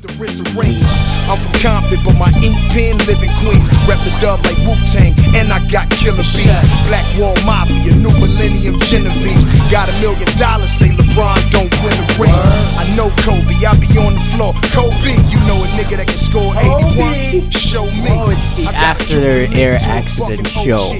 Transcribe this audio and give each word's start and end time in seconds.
the 0.00 0.08
RZA 0.14 0.46
rings. 0.54 0.86
I'm 1.26 1.38
from 1.38 1.54
Compton, 1.60 2.00
but 2.04 2.16
my 2.16 2.30
ink 2.40 2.56
pen 2.70 2.98
live 3.04 3.20
in 3.20 3.30
Queens. 3.42 3.66
Rep 3.84 3.98
the 4.06 4.14
dub 4.22 4.40
like 4.46 4.58
Wu 4.64 4.78
Tang, 4.88 5.12
and 5.34 5.52
I 5.52 5.60
got 5.68 5.90
killer 5.90 6.22
beats. 6.22 6.62
Black 6.86 7.04
Wall 7.18 7.34
Mafia, 7.44 7.92
New 7.98 8.12
Millennium 8.22 8.78
Genevieve. 8.86 9.42
Got 9.70 9.90
a 9.90 9.94
million 10.00 10.28
dollars, 10.38 10.70
say 10.70 10.88
LeBron 10.88 11.38
don't 11.50 11.72
win 11.82 11.94
a 11.94 12.06
ring. 12.16 12.38
I 12.78 12.86
know 12.96 13.10
Kobe, 13.26 13.54
I 13.66 13.74
be 13.76 13.90
on 13.98 14.14
the 14.14 14.24
floor. 14.32 14.54
Kobe, 14.72 15.14
you 15.28 15.38
know 15.50 15.58
a 15.60 15.68
nigga 15.74 15.98
that 15.98 16.06
can 16.06 16.20
score 16.20 16.54
81. 16.54 17.50
Show 17.50 17.86
me. 17.90 18.14
Oh, 18.14 18.30
it's 18.30 18.56
the 18.56 18.66
After 18.70 19.50
Air 19.52 19.78
Accident 19.82 20.46
Show 20.46 20.94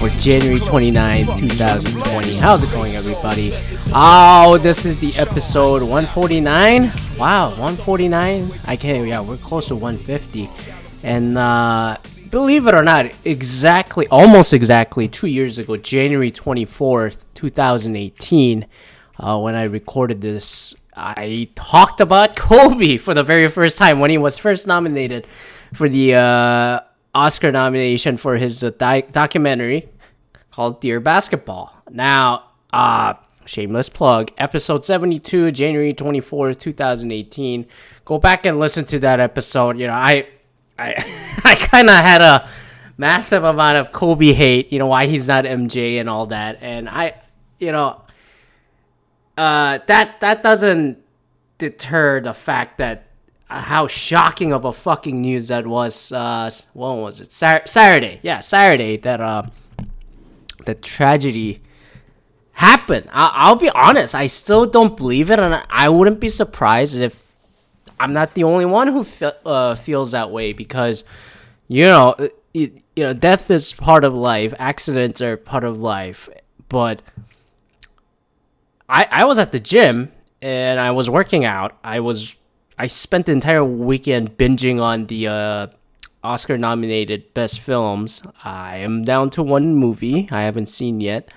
for 0.00 0.08
January 0.20 0.60
29, 0.60 1.26
2020. 1.38 2.34
How's 2.36 2.62
it 2.64 2.72
going, 2.72 2.94
everybody? 2.94 3.52
Oh, 3.90 4.58
this 4.58 4.84
is 4.84 5.00
the 5.00 5.16
episode 5.18 5.80
149. 5.80 6.90
Wow, 7.18 7.48
149. 7.50 8.46
I 8.66 8.76
can't. 8.76 9.08
Yeah, 9.08 9.22
we're 9.22 9.38
close 9.38 9.68
to 9.68 9.76
150. 9.76 10.50
And 11.02 11.38
uh, 11.38 11.96
believe 12.30 12.66
it 12.66 12.74
or 12.74 12.82
not, 12.82 13.10
exactly, 13.24 14.06
almost 14.08 14.52
exactly 14.52 15.08
two 15.08 15.26
years 15.26 15.58
ago, 15.58 15.78
January 15.78 16.30
24th, 16.30 17.24
2018, 17.34 18.66
uh, 19.20 19.38
when 19.40 19.54
I 19.54 19.64
recorded 19.64 20.20
this, 20.20 20.76
I 20.94 21.48
talked 21.54 22.02
about 22.02 22.36
Kobe 22.36 22.98
for 22.98 23.14
the 23.14 23.22
very 23.22 23.48
first 23.48 23.78
time 23.78 24.00
when 24.00 24.10
he 24.10 24.18
was 24.18 24.36
first 24.36 24.66
nominated 24.66 25.26
for 25.72 25.88
the 25.88 26.14
uh, 26.14 26.80
Oscar 27.14 27.50
nomination 27.50 28.18
for 28.18 28.36
his 28.36 28.62
uh, 28.62 28.70
di- 28.70 29.06
documentary 29.10 29.88
called 30.50 30.82
Dear 30.82 31.00
Basketball. 31.00 31.72
Now, 31.90 32.50
uh, 32.70 33.14
shameless 33.48 33.88
plug, 33.88 34.30
episode 34.38 34.84
72, 34.84 35.50
January 35.50 35.94
24th, 35.94 36.58
2018. 36.58 37.66
Go 38.04 38.18
back 38.18 38.46
and 38.46 38.60
listen 38.60 38.84
to 38.86 38.98
that 39.00 39.20
episode. 39.20 39.78
You 39.78 39.86
know, 39.86 39.94
I 39.94 40.28
I 40.78 40.94
I 41.44 41.54
kind 41.54 41.88
of 41.88 41.96
had 41.96 42.20
a 42.20 42.48
massive 42.96 43.44
amount 43.44 43.78
of 43.78 43.92
Kobe 43.92 44.32
hate, 44.32 44.72
you 44.72 44.78
know, 44.78 44.86
why 44.86 45.06
he's 45.06 45.26
not 45.26 45.44
MJ 45.44 45.98
and 45.98 46.08
all 46.08 46.26
that. 46.26 46.58
And 46.60 46.88
I, 46.88 47.14
you 47.58 47.72
know, 47.72 48.02
uh, 49.36 49.78
that 49.86 50.20
that 50.20 50.42
doesn't 50.42 50.98
deter 51.56 52.20
the 52.20 52.34
fact 52.34 52.78
that 52.78 53.06
uh, 53.48 53.60
how 53.62 53.86
shocking 53.86 54.52
of 54.52 54.64
a 54.64 54.72
fucking 54.72 55.20
news 55.20 55.48
that 55.48 55.66
was. 55.66 56.12
Uh, 56.12 56.50
when 56.74 56.98
was 56.98 57.20
it? 57.20 57.32
Sar- 57.32 57.66
Saturday, 57.66 58.20
yeah, 58.22 58.40
Saturday. 58.40 58.98
That 58.98 59.20
uh, 59.20 59.44
the 60.64 60.74
tragedy 60.74 61.62
happened. 62.58 63.08
I- 63.12 63.32
I'll 63.34 63.56
be 63.56 63.70
honest, 63.70 64.14
I 64.14 64.26
still 64.26 64.66
don't 64.66 64.96
believe 64.96 65.30
it, 65.30 65.38
and 65.38 65.62
I 65.70 65.88
wouldn't 65.88 66.20
be 66.20 66.28
surprised 66.28 67.00
if 67.00 67.34
I'm 68.00 68.12
not 68.12 68.34
the 68.34 68.44
only 68.44 68.64
one 68.64 68.88
who 68.88 69.04
fe- 69.04 69.32
uh, 69.46 69.74
feels 69.74 70.10
that 70.12 70.30
way 70.30 70.52
because, 70.52 71.04
you 71.68 71.84
know, 71.84 72.14
it, 72.54 72.72
you 72.96 73.04
know, 73.04 73.12
death 73.12 73.50
is 73.50 73.72
part 73.74 74.04
of 74.04 74.12
life. 74.14 74.52
Accidents 74.58 75.20
are 75.22 75.36
part 75.36 75.64
of 75.64 75.80
life, 75.80 76.28
but 76.68 77.02
I 78.88 79.06
I 79.10 79.24
was 79.24 79.38
at 79.38 79.52
the 79.52 79.60
gym 79.60 80.10
and 80.42 80.80
I 80.80 80.90
was 80.90 81.08
working 81.10 81.44
out. 81.44 81.76
I 81.84 82.00
was 82.00 82.36
I 82.78 82.86
spent 82.86 83.26
the 83.26 83.32
entire 83.32 83.64
weekend 83.64 84.36
binging 84.38 84.80
on 84.80 85.06
the 85.06 85.28
uh, 85.28 85.66
Oscar 86.22 86.58
nominated 86.58 87.34
best 87.34 87.60
films. 87.60 88.22
I 88.44 88.78
am 88.78 89.02
down 89.02 89.30
to 89.30 89.42
one 89.42 89.74
movie 89.74 90.28
I 90.30 90.42
haven't 90.42 90.66
seen 90.66 91.00
yet. 91.00 91.28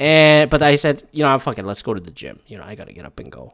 And 0.00 0.48
but 0.48 0.62
I 0.62 0.76
said, 0.76 1.06
you 1.12 1.22
know, 1.22 1.38
fuck 1.38 1.58
it, 1.58 1.64
let's 1.66 1.82
go 1.82 1.92
to 1.92 2.00
the 2.00 2.10
gym. 2.10 2.40
You 2.46 2.56
know, 2.56 2.64
I 2.64 2.74
gotta 2.74 2.92
get 2.92 3.04
up 3.04 3.20
and 3.20 3.30
go. 3.30 3.52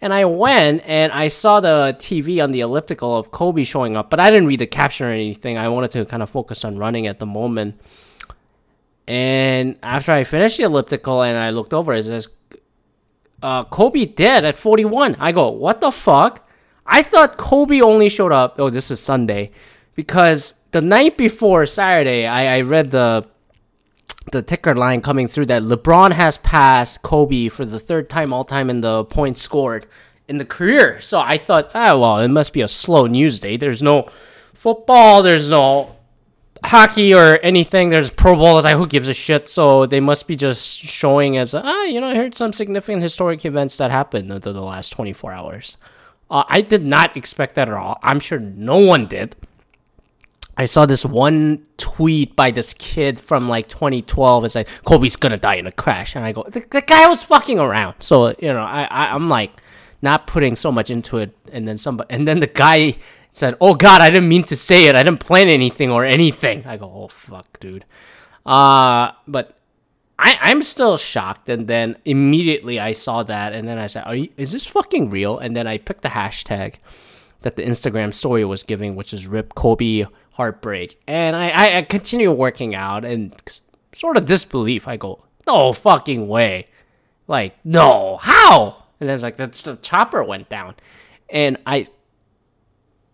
And 0.00 0.14
I 0.14 0.26
went 0.26 0.82
and 0.86 1.10
I 1.10 1.26
saw 1.26 1.58
the 1.58 1.96
TV 1.98 2.42
on 2.42 2.52
the 2.52 2.60
elliptical 2.60 3.16
of 3.16 3.32
Kobe 3.32 3.64
showing 3.64 3.96
up, 3.96 4.08
but 4.08 4.20
I 4.20 4.30
didn't 4.30 4.46
read 4.46 4.60
the 4.60 4.66
caption 4.66 5.08
or 5.08 5.10
anything. 5.10 5.58
I 5.58 5.68
wanted 5.68 5.90
to 5.90 6.04
kind 6.04 6.22
of 6.22 6.30
focus 6.30 6.64
on 6.64 6.78
running 6.78 7.08
at 7.08 7.18
the 7.18 7.26
moment. 7.26 7.80
And 9.08 9.76
after 9.82 10.12
I 10.12 10.22
finished 10.22 10.58
the 10.58 10.64
elliptical 10.64 11.22
and 11.22 11.36
I 11.36 11.50
looked 11.50 11.74
over, 11.74 11.92
it 11.94 12.04
says, 12.04 12.28
uh, 13.42 13.64
Kobe 13.64 14.04
dead 14.04 14.44
at 14.44 14.56
41. 14.56 15.16
I 15.18 15.32
go, 15.32 15.50
what 15.50 15.80
the 15.80 15.90
fuck? 15.90 16.48
I 16.86 17.02
thought 17.02 17.38
Kobe 17.38 17.80
only 17.80 18.08
showed 18.08 18.30
up. 18.30 18.54
Oh, 18.58 18.70
this 18.70 18.92
is 18.92 19.00
Sunday, 19.00 19.50
because 19.96 20.54
the 20.70 20.80
night 20.80 21.16
before 21.16 21.66
Saturday, 21.66 22.24
I, 22.24 22.58
I 22.58 22.60
read 22.60 22.92
the 22.92 23.26
the 24.30 24.42
ticker 24.42 24.74
line 24.74 25.00
coming 25.00 25.28
through 25.28 25.46
that 25.46 25.62
LeBron 25.62 26.12
has 26.12 26.38
passed 26.38 27.02
Kobe 27.02 27.48
for 27.48 27.64
the 27.64 27.78
third 27.78 28.08
time 28.08 28.32
all 28.32 28.44
time 28.44 28.70
in 28.70 28.80
the 28.80 29.04
points 29.04 29.40
scored 29.40 29.86
in 30.28 30.38
the 30.38 30.44
career. 30.44 31.00
So 31.00 31.20
I 31.20 31.38
thought, 31.38 31.70
ah, 31.74 31.96
well, 31.96 32.18
it 32.18 32.28
must 32.28 32.52
be 32.52 32.60
a 32.60 32.68
slow 32.68 33.06
news 33.06 33.40
day. 33.40 33.56
There's 33.56 33.82
no 33.82 34.08
football. 34.54 35.22
There's 35.22 35.48
no 35.48 35.96
hockey 36.64 37.14
or 37.14 37.38
anything. 37.42 37.88
There's 37.88 38.10
Pro 38.10 38.36
Bowl. 38.36 38.58
It's 38.58 38.64
like, 38.64 38.76
who 38.76 38.86
gives 38.86 39.08
a 39.08 39.14
shit? 39.14 39.48
So 39.48 39.86
they 39.86 40.00
must 40.00 40.26
be 40.26 40.36
just 40.36 40.78
showing 40.78 41.36
as, 41.36 41.54
ah, 41.54 41.84
you 41.84 42.00
know, 42.00 42.08
I 42.08 42.14
heard 42.14 42.34
some 42.34 42.52
significant 42.52 43.02
historic 43.02 43.44
events 43.44 43.76
that 43.78 43.90
happened 43.90 44.30
over 44.30 44.52
the 44.52 44.62
last 44.62 44.90
24 44.90 45.32
hours. 45.32 45.76
Uh, 46.30 46.44
I 46.48 46.60
did 46.60 46.84
not 46.84 47.16
expect 47.16 47.54
that 47.54 47.68
at 47.68 47.74
all. 47.74 47.98
I'm 48.02 48.20
sure 48.20 48.38
no 48.38 48.78
one 48.78 49.06
did. 49.06 49.34
I 50.58 50.64
saw 50.64 50.86
this 50.86 51.04
one 51.04 51.64
tweet 51.76 52.34
by 52.34 52.50
this 52.50 52.74
kid 52.74 53.20
from 53.20 53.48
like 53.48 53.68
2012. 53.68 54.44
It's 54.44 54.54
like 54.56 54.68
Kobe's 54.84 55.14
gonna 55.14 55.36
die 55.36 55.54
in 55.54 55.68
a 55.68 55.72
crash, 55.72 56.16
and 56.16 56.24
I 56.24 56.32
go, 56.32 56.42
the, 56.42 56.66
the 56.68 56.82
guy 56.82 57.06
was 57.06 57.22
fucking 57.22 57.60
around. 57.60 57.94
So 58.00 58.34
you 58.40 58.52
know, 58.52 58.60
I, 58.60 58.82
I 58.90 59.14
I'm 59.14 59.28
like 59.28 59.52
not 60.02 60.26
putting 60.26 60.56
so 60.56 60.72
much 60.72 60.90
into 60.90 61.18
it, 61.18 61.36
and 61.52 61.66
then 61.66 61.78
somebody, 61.78 62.12
and 62.12 62.26
then 62.26 62.40
the 62.40 62.48
guy 62.48 62.96
said, 63.30 63.56
"Oh 63.60 63.74
God, 63.74 64.00
I 64.00 64.10
didn't 64.10 64.28
mean 64.28 64.42
to 64.44 64.56
say 64.56 64.86
it. 64.86 64.96
I 64.96 65.04
didn't 65.04 65.20
plan 65.20 65.46
anything 65.46 65.92
or 65.92 66.04
anything." 66.04 66.66
I 66.66 66.76
go, 66.76 66.90
"Oh 66.92 67.08
fuck, 67.08 67.60
dude." 67.60 67.84
Uh, 68.44 69.12
but 69.28 69.58
I, 70.18 70.36
I'm 70.40 70.62
still 70.62 70.96
shocked, 70.96 71.48
and 71.48 71.68
then 71.68 71.96
immediately 72.04 72.80
I 72.80 72.92
saw 72.92 73.22
that, 73.22 73.52
and 73.52 73.68
then 73.68 73.78
I 73.78 73.86
said, 73.86 74.04
Are 74.06 74.16
you, 74.16 74.28
"Is 74.36 74.50
this 74.50 74.66
fucking 74.66 75.10
real?" 75.10 75.38
And 75.38 75.54
then 75.54 75.68
I 75.68 75.78
picked 75.78 76.02
the 76.02 76.08
hashtag 76.08 76.74
that 77.42 77.54
the 77.54 77.62
Instagram 77.62 78.12
story 78.12 78.44
was 78.44 78.64
giving, 78.64 78.96
which 78.96 79.12
is 79.12 79.28
"Rip 79.28 79.54
Kobe 79.54 80.06
Heartbreak," 80.38 80.98
and 81.06 81.36
I, 81.36 81.78
I, 81.78 81.82
continue 81.82 82.32
working 82.32 82.74
out 82.74 83.04
and 83.04 83.34
sort 83.92 84.16
of 84.16 84.24
disbelief. 84.24 84.88
I 84.88 84.96
go, 84.96 85.24
"No 85.46 85.74
fucking 85.74 86.26
way!" 86.28 86.68
Like, 87.26 87.56
no, 87.64 88.16
how? 88.16 88.84
And 88.98 89.08
then 89.08 89.14
it's 89.14 89.22
like 89.22 89.36
the, 89.36 89.48
the 89.48 89.76
chopper 89.76 90.24
went 90.24 90.48
down, 90.48 90.76
and 91.28 91.58
I, 91.66 91.88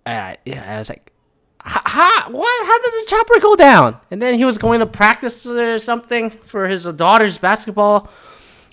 I, 0.06 0.38
yeah, 0.44 0.76
I 0.76 0.78
was 0.78 0.88
like, 0.88 1.10
how, 1.58 2.30
what? 2.30 2.66
How 2.66 2.82
did 2.82 2.92
the 2.92 3.06
chopper 3.08 3.40
go 3.40 3.56
down? 3.56 3.98
And 4.10 4.20
then 4.20 4.34
he 4.34 4.44
was 4.44 4.58
going 4.58 4.80
to 4.80 4.86
practice 4.86 5.46
or 5.46 5.78
something 5.78 6.30
for 6.30 6.68
his 6.68 6.84
daughter's 6.84 7.38
basketball 7.38 8.10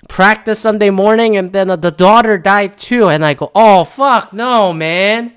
practice 0.08 0.60
Sunday 0.60 0.90
morning, 0.90 1.38
and 1.38 1.54
then 1.54 1.68
the 1.68 1.92
daughter 1.92 2.38
died 2.38 2.78
too. 2.78 3.08
And 3.08 3.26
I 3.26 3.34
go, 3.34 3.52
oh 3.56 3.86
fuck, 3.86 4.34
no, 4.34 4.74
man, 4.74 5.34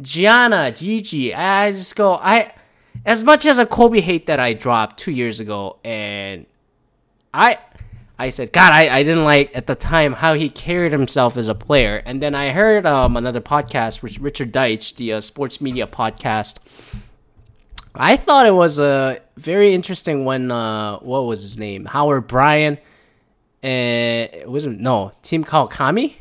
Gianna, 0.00 0.72
Gigi. 0.72 1.34
I 1.34 1.72
just 1.72 1.96
go, 1.96 2.14
I, 2.14 2.52
as 3.04 3.22
much 3.24 3.46
as 3.46 3.58
a 3.58 3.66
Kobe 3.66 4.00
hate 4.00 4.26
that 4.26 4.40
I 4.40 4.52
dropped 4.52 4.98
two 4.98 5.12
years 5.12 5.40
ago, 5.40 5.78
and 5.84 6.46
I. 7.32 7.58
I 8.18 8.28
said, 8.28 8.52
God, 8.52 8.74
I, 8.74 8.98
I 8.98 9.02
didn't 9.02 9.24
like 9.24 9.56
at 9.56 9.66
the 9.66 9.74
time 9.74 10.12
how 10.12 10.34
he 10.34 10.50
carried 10.50 10.92
himself 10.92 11.38
as 11.38 11.48
a 11.48 11.54
player. 11.54 12.02
And 12.04 12.22
then 12.22 12.34
I 12.34 12.50
heard 12.50 12.84
um, 12.84 13.16
another 13.16 13.40
podcast, 13.40 14.02
Richard 14.20 14.52
Deitsch, 14.52 14.96
the 14.96 15.14
uh, 15.14 15.20
sports 15.20 15.62
media 15.62 15.86
podcast. 15.86 16.58
I 17.94 18.16
thought 18.16 18.44
it 18.44 18.54
was 18.54 18.78
a 18.78 19.20
very 19.38 19.72
interesting 19.72 20.26
when, 20.26 20.50
uh, 20.50 20.98
what 20.98 21.20
was 21.20 21.40
his 21.40 21.56
name? 21.56 21.86
Howard 21.86 22.26
Bryan. 22.26 22.76
And 23.62 24.28
Uh, 24.44 24.50
was 24.50 24.66
it, 24.66 24.78
no, 24.78 25.12
Tim 25.22 25.42
Kawakami? 25.42 26.16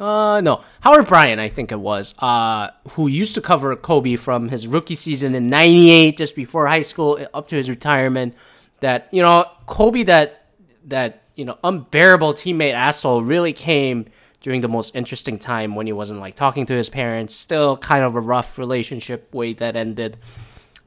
Uh, 0.00 0.40
no, 0.40 0.62
Howard 0.80 1.06
Bryan, 1.06 1.38
I 1.38 1.48
think 1.48 1.70
it 1.70 1.78
was, 1.78 2.14
uh, 2.20 2.70
who 2.92 3.06
used 3.06 3.34
to 3.34 3.42
cover 3.42 3.76
Kobe 3.76 4.16
from 4.16 4.48
his 4.48 4.66
rookie 4.66 4.94
season 4.94 5.34
in 5.34 5.48
98, 5.48 6.16
just 6.16 6.34
before 6.34 6.66
high 6.66 6.80
school, 6.80 7.18
up 7.34 7.48
to 7.48 7.56
his 7.56 7.68
retirement. 7.68 8.34
That, 8.80 9.08
you 9.10 9.20
know, 9.20 9.44
Kobe, 9.66 10.04
that, 10.04 10.46
that, 10.86 11.24
you 11.34 11.44
know, 11.44 11.58
unbearable 11.62 12.32
teammate 12.32 12.72
asshole 12.72 13.22
really 13.22 13.52
came 13.52 14.06
during 14.40 14.62
the 14.62 14.68
most 14.68 14.96
interesting 14.96 15.38
time 15.38 15.74
when 15.74 15.86
he 15.86 15.92
wasn't 15.92 16.18
like 16.18 16.34
talking 16.34 16.64
to 16.64 16.72
his 16.72 16.88
parents, 16.88 17.34
still 17.34 17.76
kind 17.76 18.02
of 18.02 18.14
a 18.14 18.20
rough 18.20 18.58
relationship 18.58 19.34
way 19.34 19.52
that 19.52 19.76
ended, 19.76 20.16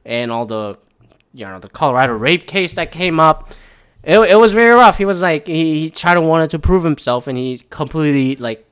and 0.04 0.32
all 0.32 0.44
the, 0.44 0.76
you 1.32 1.44
know, 1.44 1.60
the 1.60 1.68
Colorado 1.68 2.14
rape 2.14 2.48
case 2.48 2.74
that 2.74 2.90
came 2.90 3.20
up. 3.20 3.54
It, 4.02 4.18
it 4.18 4.34
was 4.34 4.50
very 4.50 4.72
rough. 4.72 4.98
He 4.98 5.04
was 5.04 5.22
like, 5.22 5.46
he, 5.46 5.82
he 5.82 5.90
tried 5.90 6.14
to 6.14 6.20
wanted 6.20 6.50
to 6.50 6.58
prove 6.58 6.82
himself, 6.82 7.28
and 7.28 7.38
he 7.38 7.58
completely 7.70 8.34
like 8.34 8.66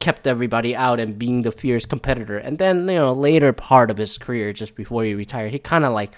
kept 0.00 0.26
everybody 0.26 0.76
out 0.76 1.00
and 1.00 1.18
being 1.18 1.42
the 1.42 1.52
fierce 1.52 1.86
competitor. 1.86 2.38
And 2.38 2.58
then, 2.58 2.88
you 2.88 2.96
know, 2.96 3.12
later 3.12 3.52
part 3.52 3.90
of 3.90 3.96
his 3.96 4.18
career, 4.18 4.52
just 4.52 4.74
before 4.74 5.04
he 5.04 5.14
retired, 5.14 5.52
he 5.52 5.58
kind 5.58 5.84
of 5.84 5.92
like 5.92 6.12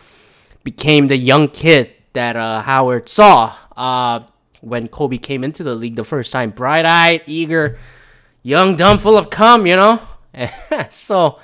became 0.65 1.09
the 1.09 1.17
young 1.17 1.49
kid 1.49 1.91
that 2.13 2.37
uh, 2.37 2.61
Howard 2.63 3.09
saw 3.09 3.57
uh, 3.77 4.21
when 4.61 4.89
Kobe 4.89 5.17
came 5.17 5.45
into 5.45 5.63
the 5.63 5.75
league 5.75 5.97
the 5.97 6.05
first 6.05 6.33
time. 6.33 6.51
Bright 6.51 6.85
eyed, 6.85 7.23
eager, 7.27 7.79
young, 8.43 8.77
dumb, 8.77 8.99
full 8.99 9.17
of 9.17 9.31
cum, 9.31 9.67
you 9.67 9.77
know? 9.77 10.01
so, 10.91 11.39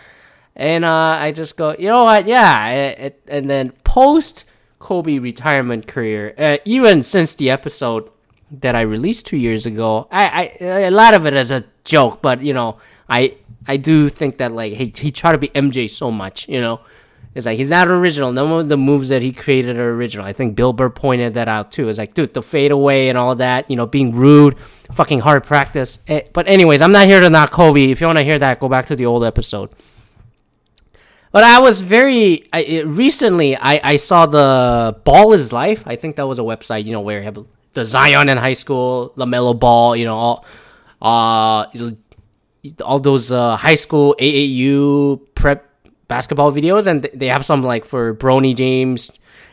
and 0.54 0.84
uh, 0.84 0.90
I 1.20 1.32
just 1.32 1.56
go, 1.56 1.74
you 1.78 1.88
know 1.88 2.04
what? 2.04 2.26
Yeah. 2.26 2.68
It, 2.68 2.98
it, 2.98 3.22
and 3.28 3.48
then 3.48 3.70
post 3.84 4.44
Kobe 4.78 5.18
retirement 5.18 5.86
career, 5.86 6.34
uh, 6.36 6.58
even 6.64 7.02
since 7.02 7.34
the 7.34 7.50
episode 7.50 8.10
that 8.50 8.74
I 8.74 8.82
released 8.82 9.26
two 9.26 9.36
years 9.36 9.66
ago, 9.66 10.08
I, 10.10 10.52
I 10.60 10.64
a 10.64 10.90
lot 10.90 11.14
of 11.14 11.26
it 11.26 11.34
is 11.34 11.50
a 11.50 11.64
joke, 11.84 12.22
but 12.22 12.42
you 12.42 12.52
know, 12.52 12.78
I 13.08 13.36
I 13.66 13.76
do 13.76 14.08
think 14.08 14.38
that 14.38 14.52
like 14.52 14.74
he 14.74 14.92
he 14.96 15.10
tried 15.10 15.32
to 15.32 15.38
be 15.38 15.48
MJ 15.48 15.90
so 15.90 16.10
much, 16.10 16.48
you 16.48 16.60
know. 16.60 16.80
It's 17.34 17.44
like 17.44 17.58
he's 17.58 17.70
not 17.70 17.88
original. 17.88 18.32
None 18.32 18.50
of 18.50 18.68
the 18.70 18.78
moves 18.78 19.10
that 19.10 19.20
he 19.20 19.30
created 19.30 19.76
are 19.76 19.90
original. 19.90 20.24
I 20.24 20.32
think 20.32 20.56
Bill 20.56 20.72
Burr 20.72 20.88
pointed 20.88 21.34
that 21.34 21.48
out 21.48 21.70
too. 21.70 21.90
It's 21.90 21.98
like, 21.98 22.14
dude, 22.14 22.32
the 22.32 22.42
fadeaway 22.42 23.08
and 23.08 23.18
all 23.18 23.34
that, 23.34 23.70
you 23.70 23.76
know, 23.76 23.84
being 23.84 24.12
rude, 24.12 24.58
fucking 24.92 25.20
hard 25.20 25.44
practice. 25.44 25.98
Eh, 26.08 26.22
but 26.32 26.48
anyways, 26.48 26.80
I'm 26.80 26.92
not 26.92 27.06
here 27.06 27.20
to 27.20 27.28
knock 27.28 27.50
Kobe. 27.50 27.90
If 27.90 28.00
you 28.00 28.06
want 28.06 28.18
to 28.18 28.24
hear 28.24 28.38
that, 28.38 28.58
go 28.58 28.70
back 28.70 28.86
to 28.86 28.96
the 28.96 29.04
old 29.04 29.22
episode. 29.22 29.68
But 31.30 31.44
I 31.44 31.60
was 31.60 31.82
very 31.82 32.48
I, 32.54 32.62
it, 32.62 32.86
recently. 32.86 33.54
I, 33.54 33.80
I 33.84 33.96
saw 33.96 34.24
the 34.24 34.98
Ball 35.04 35.34
is 35.34 35.52
Life. 35.52 35.82
I 35.84 35.96
think 35.96 36.16
that 36.16 36.26
was 36.26 36.38
a 36.38 36.42
website, 36.42 36.86
you 36.86 36.92
know, 36.92 37.02
where 37.02 37.20
the 37.76 37.84
Zion 37.84 38.28
in 38.28 38.36
high 38.36 38.54
school, 38.54 39.12
LaMelo 39.16 39.58
Ball, 39.58 39.94
you 39.94 40.04
know, 40.04 40.16
all 40.16 40.44
uh, 41.00 41.66
all 42.84 42.98
those 42.98 43.30
uh, 43.30 43.56
high 43.56 43.76
school 43.76 44.16
AAU 44.18 45.20
prep 45.36 45.70
basketball 46.08 46.50
videos, 46.50 46.88
and 46.88 47.08
they 47.14 47.28
have 47.28 47.46
some 47.46 47.62
like 47.62 47.84
for 47.84 48.14
Bronny 48.14 48.54
James 48.54 49.10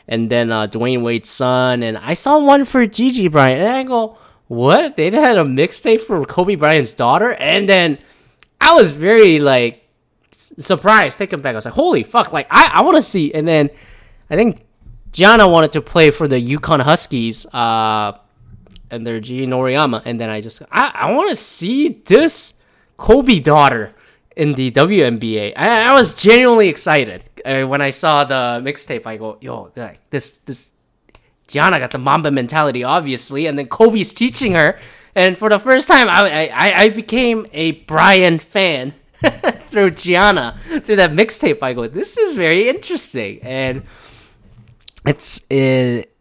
and 0.08 0.30
then 0.30 0.52
uh, 0.52 0.68
Dwyane 0.68 1.02
Wade's 1.02 1.30
son, 1.30 1.84
and 1.84 1.98
I 1.98 2.14
saw 2.14 2.40
one 2.40 2.66
for 2.66 2.86
Gigi 2.86 3.28
Bryant, 3.28 3.62
and 3.62 3.72
I 3.72 3.84
go, 3.84 4.18
what? 4.48 4.98
They 4.98 5.10
had 5.12 5.38
a 5.38 5.44
mixtape 5.44 6.02
for 6.02 6.25
Kobe 6.25 6.56
Bryant's 6.56 6.94
daughter, 6.94 7.34
and 7.34 7.70
then 7.70 7.98
I 8.60 8.74
was 8.74 8.92
very 8.92 9.40
like 9.40 9.88
surprised, 10.31 11.18
taken 11.18 11.42
back. 11.42 11.54
I 11.54 11.56
was 11.56 11.66
like, 11.66 11.74
holy 11.74 12.04
fuck, 12.04 12.34
like 12.34 12.48
I, 12.50 12.72
I 12.74 12.81
want 12.81 12.98
to 12.98 13.02
see, 13.02 13.34
and 13.34 13.48
then 13.48 13.70
I 14.30 14.36
think 14.36 14.66
Gianna 15.13 15.48
wanted 15.48 15.71
to 15.74 15.81
play 15.81 16.12
for 16.12 16.27
the 16.27 16.42
UConn 16.42 16.81
Huskies, 16.81 17.45
uh, 17.54 18.18
and 18.94 19.06
their 19.06 19.19
Geno 19.19 19.62
Auriemma, 19.62 20.04
and 20.06 20.19
then 20.19 20.30
I 20.30 20.39
just 20.39 20.62
I, 20.71 20.92
I 20.94 21.12
want 21.13 21.30
to 21.31 21.36
see 21.36 22.01
this 22.06 22.54
Kobe 22.98 23.39
daughter 23.39 23.95
in 24.36 24.54
the 24.54 24.71
WNBA. 24.71 25.54
I, 25.57 25.89
I 25.89 25.94
was 25.94 26.13
genuinely 26.13 26.69
excited 26.69 27.24
uh, 27.44 27.63
when 27.63 27.81
I 27.81 27.89
saw 27.89 28.24
the 28.24 28.62
mixtape. 28.63 29.07
I 29.07 29.18
go, 29.18 29.38
yo, 29.42 29.71
like 29.75 30.00
this 30.12 30.38
this 30.45 30.71
Gianna 31.48 31.80
got 31.80 31.92
the 31.92 31.98
Mamba 31.98 32.30
mentality, 32.30 32.83
obviously, 32.83 33.48
and 33.48 33.57
then 33.57 33.68
Kobe's 33.68 34.13
teaching 34.13 34.54
her. 34.54 34.80
And 35.15 35.38
for 35.38 35.50
the 35.50 35.60
first 35.60 35.88
time, 35.88 36.07
I 36.07 36.50
I, 36.50 36.81
I 36.83 36.89
became 36.89 37.48
a 37.51 37.71
Bryant 37.71 38.44
fan 38.44 38.94
through 39.69 39.92
Gianna 39.92 40.60
through 40.83 40.98
that 40.98 41.12
mixtape. 41.12 41.63
I 41.63 41.74
go, 41.74 41.88
this 41.88 42.15
is 42.18 42.36
very 42.36 42.69
interesting, 42.69 43.39
and 43.42 43.81
it's 45.06 45.42
it, 45.50 46.16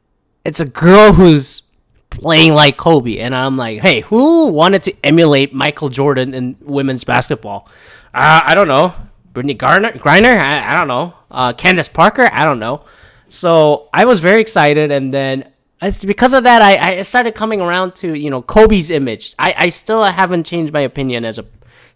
it's 0.45 0.61
a 0.61 0.65
girl 0.65 1.13
who's 1.13 1.63
playing 2.11 2.55
like 2.55 2.77
Kobe, 2.77 3.19
and 3.19 3.35
I'm 3.35 3.57
like, 3.57 3.81
hey, 3.81 4.01
who 4.01 4.49
wanted 4.49 4.83
to 4.85 4.95
emulate 5.05 5.55
Michael 5.55 5.89
Jordan 5.89 6.35
in 6.35 6.57
women's 6.61 7.05
basketball? 7.05 7.69
Uh, 8.15 8.43
I 8.45 8.55
don't 8.55 8.69
know. 8.69 8.95
Brittney 9.33 9.57
Garner, 9.57 9.93
Griner, 9.93 10.37
I, 10.37 10.75
I 10.75 10.79
don't 10.79 10.89
know. 10.89 11.15
Uh, 11.31 11.53
Candace 11.55 11.89
Parker, 11.89 12.29
I 12.31 12.45
don't 12.45 12.59
know. 12.59 12.85
So 13.29 13.89
I 13.95 14.05
was 14.05 14.21
very 14.21 14.43
excited, 14.43 14.91
and 14.91 15.13
then 15.13 15.53
because 16.05 16.35
of 16.35 16.45
that, 16.45 16.61
I, 16.61 16.99
I 16.99 17.03
started 17.03 17.35
coming 17.35 17.61
around 17.61 17.95
to 17.97 18.15
you 18.15 18.31
know 18.31 18.43
Kobe's 18.43 18.91
image. 18.91 19.35
I, 19.39 19.55
I 19.57 19.69
still 19.71 20.05
haven't 20.05 20.45
changed 20.45 20.73
my 20.73 20.81
opinion 20.81 21.25
as 21.25 21.39
a 21.39 21.47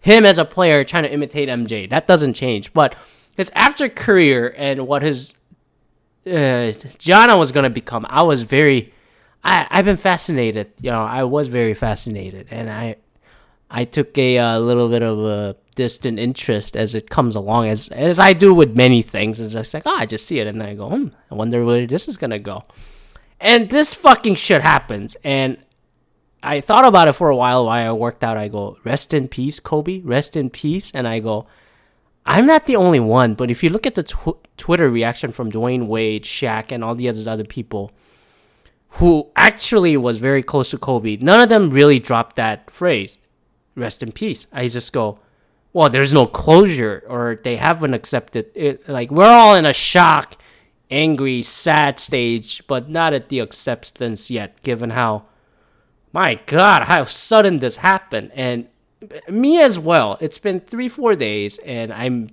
him 0.01 0.25
as 0.25 0.37
a 0.37 0.45
player 0.45 0.83
trying 0.83 1.03
to 1.03 1.11
imitate 1.11 1.49
MJ. 1.49 1.89
That 1.89 2.07
doesn't 2.07 2.33
change, 2.33 2.73
but 2.73 2.95
his 3.35 3.51
after 3.55 3.87
career 3.87 4.53
and 4.57 4.87
what 4.87 5.03
his 5.03 5.33
uh, 6.27 6.73
Gianna 6.97 7.37
was 7.37 7.51
gonna 7.51 7.69
become, 7.69 8.05
I 8.09 8.23
was 8.23 8.41
very. 8.41 8.93
I 9.43 9.67
I've 9.69 9.85
been 9.85 9.97
fascinated. 9.97 10.73
You 10.81 10.91
know, 10.91 11.03
I 11.03 11.23
was 11.23 11.47
very 11.47 11.73
fascinated, 11.73 12.47
and 12.51 12.69
I 12.69 12.97
I 13.69 13.85
took 13.85 14.17
a, 14.17 14.37
a 14.37 14.45
uh, 14.45 14.59
little 14.59 14.89
bit 14.89 15.03
of 15.03 15.19
a 15.19 15.55
distant 15.75 16.19
interest 16.19 16.75
as 16.75 16.95
it 16.95 17.09
comes 17.09 17.35
along, 17.35 17.67
as 17.67 17.89
as 17.89 18.19
I 18.19 18.33
do 18.33 18.53
with 18.53 18.75
many 18.75 19.01
things. 19.01 19.39
It's 19.39 19.53
just 19.53 19.73
like, 19.73 19.83
oh, 19.85 19.95
I 19.95 20.05
just 20.05 20.25
see 20.25 20.39
it, 20.39 20.47
and 20.47 20.59
then 20.61 20.69
I 20.69 20.73
go, 20.73 20.89
hmm, 20.89 21.07
I 21.31 21.35
wonder 21.35 21.63
where 21.63 21.85
this 21.85 22.07
is 22.07 22.17
gonna 22.17 22.39
go. 22.39 22.63
And 23.39 23.69
this 23.69 23.93
fucking 23.93 24.35
shit 24.35 24.61
happens, 24.61 25.15
and 25.23 25.57
I 26.41 26.61
thought 26.61 26.85
about 26.85 27.07
it 27.07 27.13
for 27.13 27.29
a 27.29 27.35
while 27.35 27.65
while 27.65 27.87
I 27.87 27.91
worked 27.91 28.23
out. 28.23 28.37
I 28.37 28.47
go, 28.47 28.77
rest 28.83 29.13
in 29.13 29.27
peace, 29.27 29.59
Kobe, 29.59 30.01
rest 30.01 30.35
in 30.35 30.49
peace, 30.49 30.91
and 30.93 31.07
I 31.07 31.19
go. 31.19 31.47
I'm 32.27 32.45
not 32.45 32.65
the 32.65 32.75
only 32.75 32.99
one, 32.99 33.35
but 33.35 33.49
if 33.49 33.63
you 33.63 33.69
look 33.69 33.87
at 33.87 33.95
the 33.95 34.03
tw- 34.03 34.45
Twitter 34.57 34.89
reaction 34.89 35.31
from 35.31 35.49
Dwyane 35.49 35.87
Wade, 35.87 36.23
Shaq, 36.23 36.73
and 36.73 36.83
all 36.83 36.93
the 36.93 37.07
other 37.07 37.45
people 37.45 37.91
who 38.89 39.29
actually 39.37 39.95
was 39.95 40.17
very 40.17 40.43
close 40.43 40.71
to 40.71 40.77
Kobe, 40.77 41.15
none 41.17 41.39
of 41.39 41.47
them 41.47 41.69
really 41.69 41.99
dropped 41.99 42.35
that 42.35 42.69
phrase, 42.69 43.17
rest 43.75 44.03
in 44.03 44.11
peace. 44.11 44.45
I 44.51 44.67
just 44.67 44.91
go, 44.91 45.19
well, 45.71 45.89
there's 45.89 46.11
no 46.11 46.25
closure 46.25 47.03
or 47.07 47.39
they 47.41 47.55
haven't 47.55 47.93
accepted 47.93 48.51
it. 48.55 48.89
Like 48.89 49.09
we're 49.09 49.25
all 49.25 49.55
in 49.55 49.65
a 49.65 49.73
shock, 49.73 50.41
angry, 50.91 51.43
sad 51.43 51.97
stage, 51.97 52.65
but 52.67 52.89
not 52.89 53.13
at 53.13 53.29
the 53.29 53.39
acceptance 53.39 54.29
yet, 54.29 54.61
given 54.63 54.89
how, 54.89 55.25
my 56.11 56.41
God, 56.45 56.83
how 56.83 57.05
sudden 57.05 57.59
this 57.59 57.77
happened. 57.77 58.31
And 58.33 58.67
me 59.29 59.61
as 59.61 59.77
well. 59.77 60.17
It's 60.21 60.37
been 60.37 60.59
three, 60.59 60.89
four 60.89 61.15
days, 61.15 61.57
and 61.59 61.93
I'm, 61.93 62.29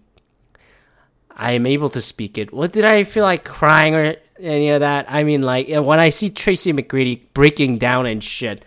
I'm 1.30 1.66
able 1.66 1.88
to 1.90 2.00
speak 2.00 2.38
it. 2.38 2.52
What 2.52 2.72
did 2.72 2.84
I 2.84 3.04
feel 3.04 3.24
like 3.24 3.44
crying 3.44 3.94
or 3.94 4.16
any 4.38 4.70
of 4.70 4.80
that? 4.80 5.06
I 5.08 5.24
mean, 5.24 5.42
like 5.42 5.68
when 5.68 5.98
I 5.98 6.08
see 6.08 6.30
Tracy 6.30 6.72
McGrady 6.72 7.20
breaking 7.34 7.78
down 7.78 8.06
and 8.06 8.22
shit, 8.22 8.64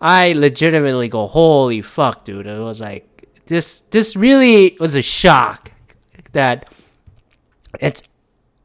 I 0.00 0.32
legitimately 0.32 1.08
go, 1.08 1.26
"Holy 1.26 1.80
fuck, 1.80 2.24
dude!" 2.24 2.46
It 2.46 2.58
was 2.58 2.80
like 2.80 3.28
this 3.46 3.80
this 3.90 4.16
really 4.16 4.76
was 4.80 4.96
a 4.96 5.02
shock 5.02 5.72
that 6.32 6.68
it's 7.80 8.02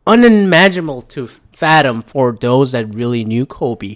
unimaginable 0.06 1.02
to 1.04 1.28
fathom 1.54 2.02
for 2.02 2.36
those 2.40 2.72
that 2.72 2.94
really 2.94 3.24
knew 3.24 3.46
Kobe. 3.46 3.96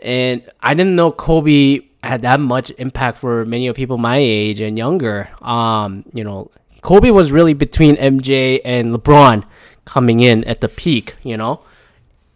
And 0.00 0.42
I 0.60 0.74
didn't 0.74 0.94
know 0.94 1.10
Kobe 1.10 1.85
had 2.02 2.22
that 2.22 2.40
much 2.40 2.70
impact 2.78 3.18
for 3.18 3.44
many 3.44 3.66
of 3.66 3.76
people 3.76 3.98
my 3.98 4.18
age 4.18 4.60
and 4.60 4.78
younger. 4.78 5.28
Um, 5.42 6.04
you 6.12 6.24
know, 6.24 6.50
Kobe 6.82 7.10
was 7.10 7.32
really 7.32 7.54
between 7.54 7.96
MJ 7.96 8.60
and 8.64 8.92
LeBron 8.92 9.44
coming 9.84 10.20
in 10.20 10.44
at 10.44 10.60
the 10.60 10.68
peak, 10.68 11.16
you 11.22 11.36
know. 11.36 11.62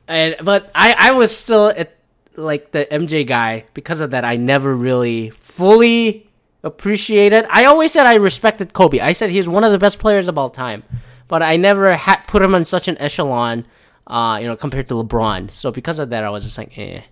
And 0.09 0.37
but 0.43 0.71
I 0.75 0.95
I 0.99 1.11
was 1.13 1.37
still 1.37 1.69
at 1.69 1.97
like 2.37 2.73
the 2.73 2.87
MJ 2.87 3.27
guy 3.27 3.65
because 3.75 4.01
of 4.01 4.11
that 4.11 4.25
I 4.25 4.37
never 4.37 4.75
really 4.75 5.31
fully 5.31 6.29
appreciated. 6.63 7.47
I 7.49 7.65
always 7.67 7.93
said 7.93 8.07
I 8.07 8.15
respected 8.15 8.73
Kobe. 8.73 9.01
I 9.01 9.13
said 9.13 9.31
he's 9.31 9.49
one 9.49 9.65
of 9.65 9.73
the 9.73 9.79
best 9.79 9.99
players 9.99 10.29
of 10.29 10.37
all 10.37 10.51
time, 10.51 10.83
but 11.29 11.43
I 11.43 11.57
never 11.57 11.97
had 11.97 12.23
put 12.27 12.43
him 12.43 12.55
on 12.55 12.65
such 12.65 12.89
an 12.89 12.99
echelon, 12.99 13.67
uh, 14.07 14.39
you 14.41 14.47
know, 14.47 14.57
compared 14.57 14.89
to 14.89 14.95
LeBron. 14.95 15.53
So 15.53 15.71
because 15.71 15.99
of 15.99 16.11
that, 16.11 16.25
I 16.25 16.31
was 16.31 16.45
just 16.45 16.59
like, 16.59 16.77
eh. 16.79 17.03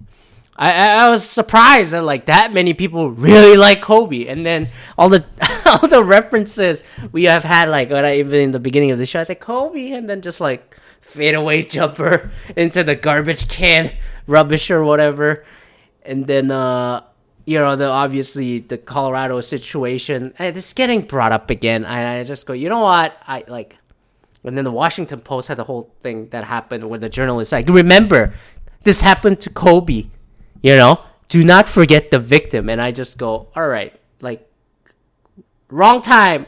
I, 0.59 1.05
I 1.05 1.09
was 1.09 1.25
surprised 1.25 1.93
that 1.93 2.03
like 2.03 2.27
that 2.27 2.53
many 2.53 2.75
people 2.75 3.13
really 3.13 3.57
like 3.57 3.81
Kobe, 3.81 4.27
and 4.27 4.45
then 4.45 4.69
all 4.99 5.09
the 5.09 5.25
all 5.67 5.89
the 5.89 6.03
references 6.03 6.83
we 7.13 7.25
have 7.25 7.45
had 7.45 7.69
like 7.69 7.91
when 7.91 8.05
I, 8.05 8.19
even 8.19 8.41
in 8.41 8.51
the 8.51 8.61
beginning 8.61 8.91
of 8.91 8.99
the 8.99 9.07
show, 9.07 9.21
I 9.21 9.23
said 9.23 9.39
Kobe, 9.41 9.93
and 9.93 10.11
then 10.11 10.21
just 10.21 10.41
like 10.41 10.77
fade 11.01 11.37
away 11.37 11.63
jumper 11.77 12.33
into 12.57 12.83
the 12.83 12.97
garbage 12.97 13.49
can 13.49 13.93
rubbish 14.27 14.71
or 14.71 14.83
whatever, 14.83 15.45
and 16.03 16.27
then 16.27 16.51
uh 16.51 17.05
you 17.49 17.59
know, 17.59 17.77
the 17.77 17.89
obviously 17.89 18.59
the 18.59 18.77
Colorado 18.77 19.41
situation, 19.41 20.35
it's 20.39 20.75
getting 20.75 21.01
brought 21.01 21.33
up 21.33 21.49
again. 21.49 21.87
And 21.87 22.07
I 22.07 22.23
just 22.23 22.45
go, 22.45 22.53
you 22.53 22.69
know 22.69 22.81
what? 22.81 23.17
I 23.27 23.43
like, 23.49 23.79
and 24.45 24.55
then 24.55 24.65
the 24.65 24.71
Washington 24.71 25.21
Post 25.21 25.49
had 25.49 25.57
the 25.57 25.65
whole 25.65 25.91
thing 26.03 26.29
that 26.29 26.45
happened 26.45 26.91
where 26.91 26.99
the 26.99 27.09
journalist 27.09 27.53
like, 27.53 27.67
remember, 27.67 28.35
this 28.83 29.01
happened 29.01 29.41
to 29.41 29.49
Kobe. 29.49 30.09
You 30.63 30.77
know, 30.77 31.01
do 31.29 31.45
not 31.45 31.69
forget 31.69 32.11
the 32.11 32.19
victim. 32.19 32.69
And 32.69 32.81
I 32.81 32.93
just 32.93 33.19
go, 33.19 33.49
all 33.55 33.67
right, 33.67 33.99
like, 34.21 34.49
wrong 35.71 36.03
time. 36.03 36.47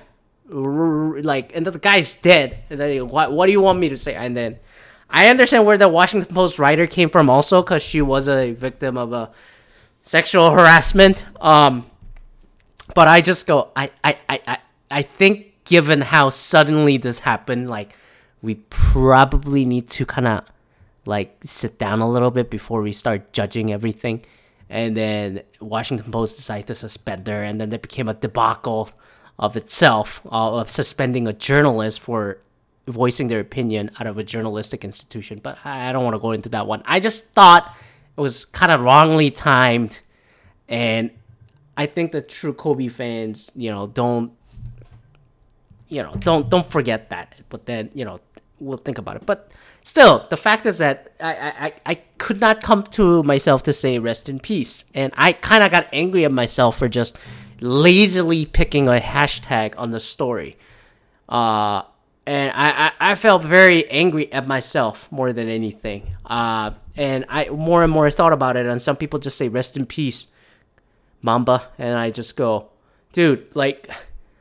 Like, 0.49 1.55
and 1.55 1.65
the 1.65 1.79
guy's 1.79 2.17
dead. 2.17 2.65
And 2.71 2.81
then 2.81 3.09
what? 3.09 3.33
What 3.33 3.47
do 3.47 3.53
you 3.53 3.61
want 3.61 3.79
me 3.79 3.89
to 3.91 3.97
say? 3.97 4.15
And 4.15 4.37
then 4.37 4.59
I 5.09 5.29
understand 5.29 5.65
where 5.65 5.79
the 5.79 5.89
Washington 5.89 6.35
Post 6.35 6.59
writer 6.59 6.87
came 6.87 7.09
from 7.09 7.31
also 7.31 7.63
because 7.63 7.83
she 7.83 8.03
was 8.03 8.29
a 8.29 8.53
victim 8.53 8.97
of 8.99 9.13
a 9.13 9.31
sexual 10.03 10.51
harassment. 10.51 11.25
Um, 11.41 11.87
but 12.95 13.07
I 13.07 13.21
just 13.21 13.47
go, 13.47 13.71
I, 13.77 13.91
I, 14.03 14.19
I, 14.29 14.41
I 14.47 14.59
I 14.91 15.03
think 15.03 15.65
given 15.65 16.01
how 16.01 16.31
suddenly 16.31 16.97
this 16.97 17.21
happened, 17.21 17.71
like 17.71 17.95
we 18.43 18.57
probably 18.71 19.65
need 19.65 19.89
to 19.91 20.05
kind 20.05 20.27
of 20.27 20.45
like 21.07 21.39
sit 21.45 21.79
down 21.79 22.01
a 22.01 22.11
little 22.11 22.31
bit 22.31 22.51
before 22.51 22.83
we 22.83 22.93
start 22.93 23.33
judging 23.33 23.73
everything. 23.73 24.25
And 24.69 24.97
then 24.97 25.43
Washington 25.61 26.13
Post 26.13 26.37
decided 26.37 26.69
to 26.69 26.75
suspend 26.75 27.27
her, 27.27 27.43
and 27.43 27.61
then 27.61 27.71
there 27.71 27.79
became 27.79 28.09
a 28.09 28.15
debacle 28.15 28.91
of 29.39 29.57
itself 29.57 30.21
uh, 30.27 30.61
of 30.61 30.71
suspending 30.71 31.27
a 31.27 31.33
journalist 31.33 31.99
for 32.01 32.39
voicing 32.87 33.29
their 33.29 33.41
opinion 33.41 33.91
out 33.99 34.07
of 34.07 34.19
a 34.19 34.23
journalistic 34.23 34.85
institution. 34.85 35.41
But 35.43 35.59
I 35.65 35.91
don't 35.93 36.05
want 36.05 36.15
to 36.15 36.21
go 36.21 36.33
into 36.33 36.51
that 36.51 36.67
one. 36.67 36.83
I 36.87 37.01
just 37.01 37.31
thought 37.31 37.75
it 38.17 38.21
was 38.21 38.45
kind 38.45 38.71
of 38.71 38.81
wrongly 38.81 39.31
timed, 39.31 40.01
and 40.69 41.11
I 41.77 41.87
think 41.87 42.13
the 42.13 42.23
true 42.23 42.53
Kobe 42.53 42.89
fans, 42.89 43.51
you 43.57 43.71
know, 43.71 43.87
don't, 43.87 44.33
you 45.89 46.03
know, 46.03 46.15
don't 46.15 46.49
don't 46.49 46.67
forget 46.67 47.11
that. 47.11 47.35
But 47.49 47.67
then, 47.67 47.91
you 47.93 48.05
know, 48.05 48.19
we'll 48.61 48.79
think 48.79 48.99
about 48.99 49.17
it. 49.17 49.27
But 49.27 49.51
still, 49.83 50.27
the 50.31 50.37
fact 50.37 50.67
is 50.67 50.79
that 50.79 51.13
I 51.21 51.33
I, 51.67 51.73
I 51.87 51.95
could 52.19 52.41
not 52.41 52.63
come 52.63 52.85
to 52.85 53.23
myself 53.23 53.63
to 53.65 53.73
say 53.73 53.99
rest 53.99 54.29
in 54.29 54.39
peace, 54.39 54.85
and 54.95 55.13
I 55.17 55.33
kind 55.33 55.65
of 55.65 55.71
got 55.71 55.89
angry 55.93 56.25
at 56.25 56.33
myself 56.33 56.79
for 56.79 56.89
just 56.89 57.17
lazily 57.61 58.47
picking 58.47 58.89
a 58.89 59.01
hashtag 59.01 59.75
on 59.77 59.91
the 59.91 60.01
story. 60.01 60.57
Uh, 61.29 61.83
and 62.27 62.53
I, 62.55 62.71
I, 62.71 62.93
I, 63.13 63.15
felt 63.15 63.43
very 63.43 63.89
angry 63.91 64.33
at 64.33 64.47
myself 64.47 65.11
more 65.11 65.33
than 65.33 65.49
anything. 65.49 66.11
Uh, 66.25 66.73
and 66.97 67.25
I 67.29 67.49
more 67.49 67.83
and 67.83 67.93
more 67.93 68.11
thought 68.11 68.33
about 68.33 68.57
it, 68.57 68.67
and 68.67 68.81
some 68.81 68.97
people 68.97 69.19
just 69.19 69.39
say 69.39 69.49
"rest 69.49 69.77
in 69.77 69.87
peace, 69.87 70.27
Mamba," 71.23 71.69
and 71.79 71.97
I 71.97 72.11
just 72.11 72.37
go, 72.37 72.71
dude, 73.13 73.55
like, 73.55 73.89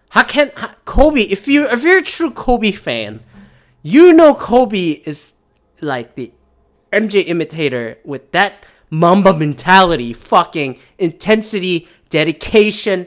how 0.10 0.24
can 0.24 0.52
how, 0.56 0.72
Kobe? 0.86 1.22
If 1.22 1.48
you 1.48 1.68
if 1.70 1.84
you're 1.84 2.00
a 2.00 2.04
true 2.04 2.32
Kobe 2.32 2.72
fan, 2.72 3.22
you 3.82 4.14
know 4.14 4.34
Kobe 4.34 4.92
is 5.06 5.34
like 5.82 6.16
the 6.16 6.32
MJ 6.92 7.28
imitator 7.28 7.98
with 8.04 8.32
that 8.32 8.66
Mamba 8.92 9.38
mentality, 9.38 10.14
fucking 10.14 10.80
intensity, 10.98 11.88
dedication, 12.10 13.06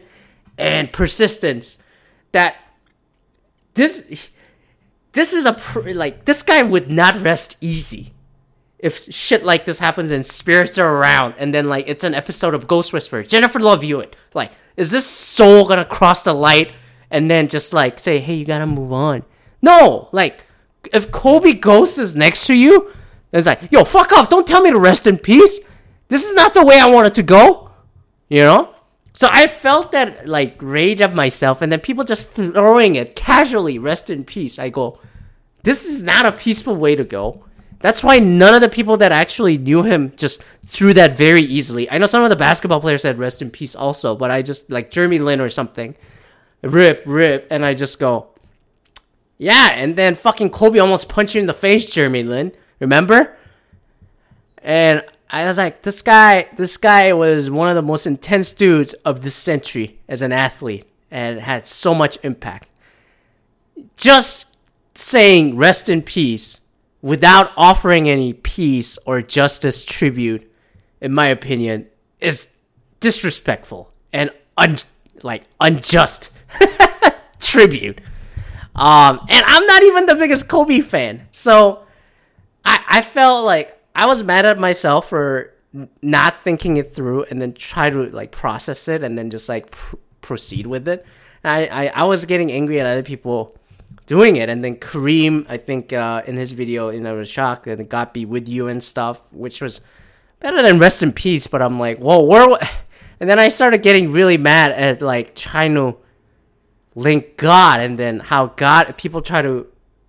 and 0.56 0.92
persistence. 0.92 1.78
That 2.30 2.56
this 3.74 4.30
this 5.12 5.32
is 5.32 5.44
a 5.44 5.56
like 5.94 6.24
this 6.24 6.42
guy 6.42 6.62
would 6.62 6.90
not 6.90 7.20
rest 7.20 7.56
easy 7.60 8.12
if 8.78 9.12
shit 9.12 9.44
like 9.44 9.64
this 9.64 9.78
happens 9.78 10.10
and 10.10 10.26
spirits 10.26 10.78
are 10.78 10.96
around 10.96 11.34
and 11.38 11.54
then 11.54 11.68
like 11.68 11.88
it's 11.88 12.04
an 12.04 12.14
episode 12.14 12.54
of 12.54 12.66
Ghost 12.66 12.92
Whisperer. 12.92 13.22
Jennifer 13.22 13.60
Love 13.60 13.82
Hewitt. 13.82 14.16
Like, 14.34 14.52
is 14.76 14.90
this 14.90 15.06
soul 15.06 15.66
gonna 15.66 15.84
cross 15.84 16.24
the 16.24 16.34
light 16.34 16.72
and 17.10 17.30
then 17.30 17.48
just 17.48 17.72
like 17.72 17.98
say, 17.98 18.18
hey, 18.18 18.34
you 18.34 18.44
gotta 18.44 18.66
move 18.66 18.92
on? 18.92 19.24
No, 19.62 20.08
like 20.12 20.44
if 20.92 21.10
Kobe 21.10 21.54
Ghost 21.54 21.98
is 21.98 22.14
next 22.14 22.46
to 22.46 22.54
you, 22.54 22.90
it's 23.32 23.46
like, 23.46 23.70
yo, 23.70 23.84
fuck 23.84 24.12
off, 24.12 24.28
don't 24.28 24.46
tell 24.46 24.62
me 24.62 24.70
to 24.70 24.78
rest 24.78 25.06
in 25.06 25.16
peace. 25.16 25.60
This 26.08 26.28
is 26.28 26.34
not 26.34 26.54
the 26.54 26.64
way 26.64 26.78
I 26.78 26.90
want 26.90 27.06
it 27.06 27.14
to 27.14 27.22
go. 27.22 27.70
You 28.28 28.42
know? 28.42 28.74
So 29.14 29.28
I 29.30 29.46
felt 29.46 29.92
that 29.92 30.26
like 30.26 30.56
rage 30.60 31.00
of 31.00 31.14
myself, 31.14 31.62
and 31.62 31.70
then 31.70 31.80
people 31.80 32.04
just 32.04 32.30
throwing 32.30 32.96
it 32.96 33.14
casually, 33.14 33.78
rest 33.78 34.10
in 34.10 34.24
peace. 34.24 34.58
I 34.58 34.68
go, 34.68 35.00
this 35.62 35.84
is 35.84 36.02
not 36.02 36.26
a 36.26 36.32
peaceful 36.32 36.76
way 36.76 36.96
to 36.96 37.04
go. 37.04 37.44
That's 37.80 38.02
why 38.02 38.20
none 38.20 38.54
of 38.54 38.60
the 38.60 38.68
people 38.68 38.96
that 38.98 39.12
actually 39.12 39.58
knew 39.58 39.82
him 39.82 40.12
just 40.16 40.42
threw 40.64 40.94
that 40.94 41.16
very 41.16 41.42
easily. 41.42 41.90
I 41.90 41.98
know 41.98 42.06
some 42.06 42.22
of 42.22 42.30
the 42.30 42.36
basketball 42.36 42.80
players 42.80 43.02
said 43.02 43.18
rest 43.18 43.42
in 43.42 43.50
peace 43.50 43.74
also, 43.74 44.14
but 44.14 44.30
I 44.30 44.40
just 44.40 44.70
like 44.70 44.90
Jeremy 44.90 45.18
Lin 45.18 45.40
or 45.40 45.50
something, 45.50 45.96
rip, 46.62 47.02
rip, 47.04 47.48
and 47.50 47.64
I 47.64 47.74
just 47.74 47.98
go, 47.98 48.31
yeah. 49.38 49.70
And 49.72 49.96
then 49.96 50.14
fucking 50.14 50.50
Kobe 50.50 50.78
almost 50.78 51.08
punched 51.08 51.34
you 51.34 51.40
in 51.40 51.46
the 51.46 51.54
face, 51.54 51.84
Jeremy 51.84 52.22
Lin. 52.22 52.52
Remember? 52.80 53.36
And 54.58 55.04
I 55.30 55.46
was 55.46 55.58
like, 55.58 55.82
this 55.82 56.02
guy, 56.02 56.48
this 56.56 56.76
guy 56.76 57.12
was 57.12 57.50
one 57.50 57.68
of 57.68 57.74
the 57.74 57.82
most 57.82 58.06
intense 58.06 58.52
dudes 58.52 58.92
of 59.04 59.22
this 59.22 59.34
century 59.34 59.98
as 60.08 60.22
an 60.22 60.32
athlete 60.32 60.86
and 61.10 61.40
had 61.40 61.66
so 61.66 61.94
much 61.94 62.18
impact. 62.22 62.68
Just 63.96 64.56
saying 64.94 65.56
rest 65.56 65.88
in 65.88 66.02
peace 66.02 66.60
without 67.00 67.50
offering 67.56 68.08
any 68.08 68.32
peace 68.32 68.98
or 69.06 69.22
justice 69.22 69.84
tribute, 69.84 70.50
in 71.00 71.12
my 71.12 71.26
opinion, 71.26 71.86
is 72.20 72.50
disrespectful 73.00 73.92
and 74.12 74.30
un- 74.56 74.76
like 75.22 75.44
unjust 75.60 76.30
tribute. 77.40 78.00
Um, 78.82 79.20
and 79.28 79.44
I'm 79.46 79.64
not 79.64 79.84
even 79.84 80.06
the 80.06 80.16
biggest 80.16 80.48
Kobe 80.48 80.80
fan, 80.80 81.28
so 81.30 81.84
I 82.64 82.82
I 82.88 83.00
felt 83.02 83.44
like 83.44 83.80
I 83.94 84.06
was 84.06 84.24
mad 84.24 84.44
at 84.44 84.58
myself 84.58 85.08
for 85.08 85.54
not 86.02 86.40
thinking 86.40 86.78
it 86.78 86.92
through 86.92 87.22
and 87.30 87.40
then 87.40 87.52
try 87.52 87.90
to 87.90 88.10
like 88.10 88.32
process 88.32 88.88
it 88.88 89.04
and 89.04 89.16
then 89.16 89.30
just 89.30 89.48
like 89.48 89.70
pr- 89.70 89.96
proceed 90.20 90.66
with 90.66 90.88
it. 90.88 91.06
I, 91.44 91.66
I, 91.66 91.86
I 91.86 92.04
was 92.04 92.24
getting 92.24 92.50
angry 92.50 92.80
at 92.80 92.86
other 92.86 93.04
people 93.04 93.56
doing 94.06 94.34
it, 94.34 94.48
and 94.48 94.64
then 94.64 94.74
Kareem, 94.74 95.46
I 95.48 95.58
think 95.58 95.92
uh, 95.92 96.22
in 96.26 96.36
his 96.36 96.50
video, 96.50 96.90
you 96.90 97.00
know, 97.00 97.14
was 97.14 97.30
shocked 97.30 97.68
and 97.68 97.88
got 97.88 98.12
be 98.12 98.24
with 98.24 98.48
you 98.48 98.66
and 98.66 98.82
stuff, 98.82 99.20
which 99.32 99.60
was 99.60 99.80
better 100.40 100.60
than 100.60 100.80
rest 100.80 101.04
in 101.04 101.12
peace. 101.12 101.46
But 101.46 101.62
I'm 101.62 101.78
like, 101.78 101.98
whoa, 101.98 102.24
where? 102.24 102.58
And 103.20 103.30
then 103.30 103.38
I 103.38 103.50
started 103.50 103.84
getting 103.84 104.10
really 104.10 104.36
mad 104.36 104.72
at 104.72 105.00
like 105.00 105.36
trying 105.36 105.76
to 105.76 105.96
link 106.94 107.36
God, 107.36 107.80
and 107.80 107.98
then 107.98 108.20
how 108.20 108.46
God 108.46 108.96
people 108.96 109.22
try 109.22 109.42
to 109.42 109.66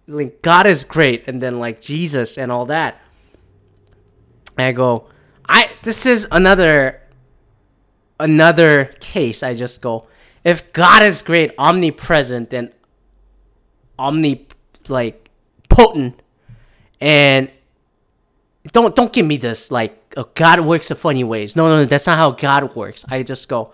link 0.07 0.41
God 0.41 0.67
is 0.67 0.83
great, 0.83 1.27
and 1.27 1.41
then 1.41 1.59
like 1.59 1.81
Jesus 1.81 2.37
and 2.37 2.51
all 2.51 2.65
that. 2.67 2.99
I 4.57 4.71
go, 4.71 5.07
I 5.47 5.69
this 5.83 6.05
is 6.05 6.27
another 6.31 7.01
another 8.19 8.85
case. 8.99 9.43
I 9.43 9.55
just 9.55 9.81
go, 9.81 10.07
if 10.43 10.71
God 10.73 11.03
is 11.03 11.21
great, 11.21 11.53
omnipresent, 11.57 12.49
then 12.49 12.73
omni 13.97 14.47
like 14.89 15.29
potent, 15.69 16.21
and 16.99 17.49
don't 18.71 18.95
don't 18.95 19.11
give 19.11 19.25
me 19.25 19.37
this 19.37 19.71
like 19.71 20.13
oh, 20.17 20.29
God 20.35 20.59
works 20.61 20.91
in 20.91 20.97
funny 20.97 21.23
ways. 21.23 21.55
No, 21.55 21.67
no, 21.67 21.77
no, 21.77 21.85
that's 21.85 22.07
not 22.07 22.17
how 22.17 22.31
God 22.31 22.75
works. 22.75 23.05
I 23.07 23.23
just 23.23 23.47
go, 23.47 23.73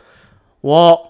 well. 0.61 1.07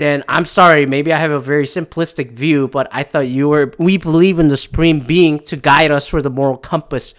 Then 0.00 0.24
I'm 0.28 0.46
sorry, 0.46 0.86
maybe 0.86 1.12
I 1.12 1.18
have 1.18 1.30
a 1.30 1.38
very 1.38 1.66
simplistic 1.66 2.30
view, 2.30 2.68
but 2.68 2.88
I 2.90 3.02
thought 3.02 3.28
you 3.28 3.50
were. 3.50 3.74
We 3.78 3.98
believe 3.98 4.38
in 4.38 4.48
the 4.48 4.56
supreme 4.56 5.00
being 5.00 5.40
to 5.40 5.58
guide 5.58 5.90
us 5.90 6.08
for 6.08 6.22
the 6.22 6.30
moral 6.30 6.56
compass 6.56 7.12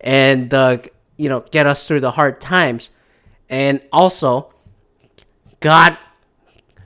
and 0.00 0.52
uh, 0.52 0.78
you 1.16 1.28
know 1.28 1.44
get 1.52 1.68
us 1.68 1.86
through 1.86 2.00
the 2.00 2.10
hard 2.10 2.40
times. 2.40 2.90
And 3.48 3.80
also 3.92 4.52
god 5.60 5.96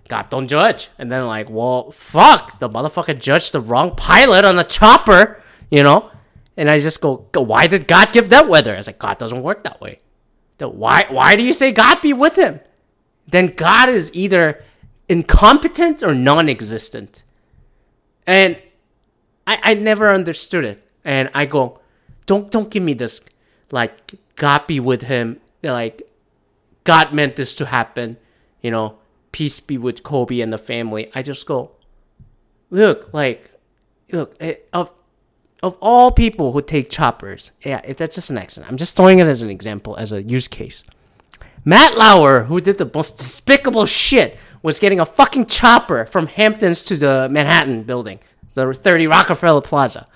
god 0.09 0.29
don't 0.29 0.49
judge. 0.49 0.91
And 0.99 1.11
then 1.11 1.27
like 1.27 1.49
well 1.49 1.93
fuck 1.93 2.59
the 2.59 2.69
motherfucker 2.69 3.19
judged 3.19 3.53
the 3.53 3.63
wrong 3.63 3.97
pilot 3.97 4.45
on 4.45 4.57
the 4.57 4.65
chopper 4.65 5.43
you 5.71 5.83
know? 5.83 6.11
And 6.59 6.71
i 6.71 6.79
just 6.79 7.01
go, 7.01 7.27
why 7.33 7.69
did 7.69 7.89
god 7.89 8.13
give 8.13 8.29
that 8.29 8.51
weather? 8.51 8.75
I 8.75 8.77
was 8.77 8.87
like 8.87 8.99
god 8.99 9.17
doesn't 9.17 9.43
work 9.43 9.65
that 9.65 9.81
way. 9.81 10.01
Why 10.59 11.07
why 11.09 11.37
do 11.37 11.43
you 11.43 11.55
say 11.55 11.73
god 11.73 12.03
be 12.03 12.13
with 12.13 12.37
him? 12.37 12.61
Then 13.27 13.47
god 13.47 13.89
is 13.89 14.13
either 14.13 14.63
incompetent 15.09 16.03
or 16.03 16.15
non-existent 16.15 17.23
and 18.27 18.61
i 19.47 19.59
i 19.63 19.75
never 19.75 20.13
understood 20.13 20.65
it 20.65 20.87
and 21.05 21.31
i 21.35 21.47
go 21.47 21.81
don't 22.27 22.51
don't 22.51 22.71
give 22.71 22.83
me 22.83 22.95
this 22.95 23.23
like 23.71 24.15
God 24.39 24.67
be 24.67 24.81
with 24.81 25.03
him. 25.03 25.41
Like 25.63 26.09
God 26.85 27.13
meant 27.13 27.37
this 27.37 27.55
to 27.57 27.67
happen. 27.67 28.17
You 28.63 28.71
know, 28.71 28.99
peace 29.33 29.61
be 29.61 29.77
with 29.77 30.03
Kobe 30.03 30.41
and 30.41 30.53
the 30.53 30.59
family. 30.59 31.11
I 31.15 31.23
just 31.23 31.47
go, 31.47 31.73
look, 32.71 33.13
like, 33.13 33.51
look, 34.11 34.35
eh, 34.41 34.55
of 34.73 34.91
of 35.63 35.77
all 35.83 36.13
people 36.13 36.53
who 36.53 36.63
take 36.63 36.89
choppers, 36.89 37.51
yeah, 37.63 37.81
that's 37.93 38.15
just 38.15 38.31
an 38.31 38.39
accident. 38.39 38.71
I'm 38.71 38.77
just 38.77 38.97
throwing 38.97 39.19
it 39.19 39.27
as 39.27 39.43
an 39.43 39.51
example, 39.51 39.97
as 39.97 40.13
a 40.13 40.23
use 40.23 40.47
case. 40.47 40.85
Matt 41.65 41.97
Lauer, 41.97 42.45
who 42.45 42.61
did 42.61 42.79
the 42.79 42.91
most 42.93 43.19
despicable 43.19 43.87
shit, 43.87 44.39
was 44.63 44.79
getting 44.79 45.01
a 45.01 45.07
fucking 45.07 45.47
chopper 45.47 46.07
from 46.07 46.27
Hamptons 46.27 46.83
to 46.85 46.97
the 46.97 47.29
Manhattan 47.31 47.83
building, 47.83 48.21
the 48.55 48.73
30 48.73 49.07
Rockefeller 49.07 49.61
Plaza. 49.61 50.07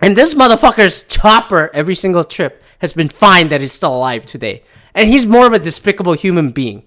And 0.00 0.16
this 0.16 0.34
motherfucker's 0.34 1.04
chopper 1.04 1.70
every 1.72 1.94
single 1.94 2.24
trip 2.24 2.62
has 2.80 2.92
been 2.92 3.08
fine 3.08 3.48
that 3.48 3.60
he's 3.60 3.72
still 3.72 3.96
alive 3.96 4.26
today. 4.26 4.62
And 4.94 5.08
he's 5.08 5.26
more 5.26 5.46
of 5.46 5.52
a 5.52 5.58
despicable 5.58 6.12
human 6.12 6.50
being. 6.50 6.86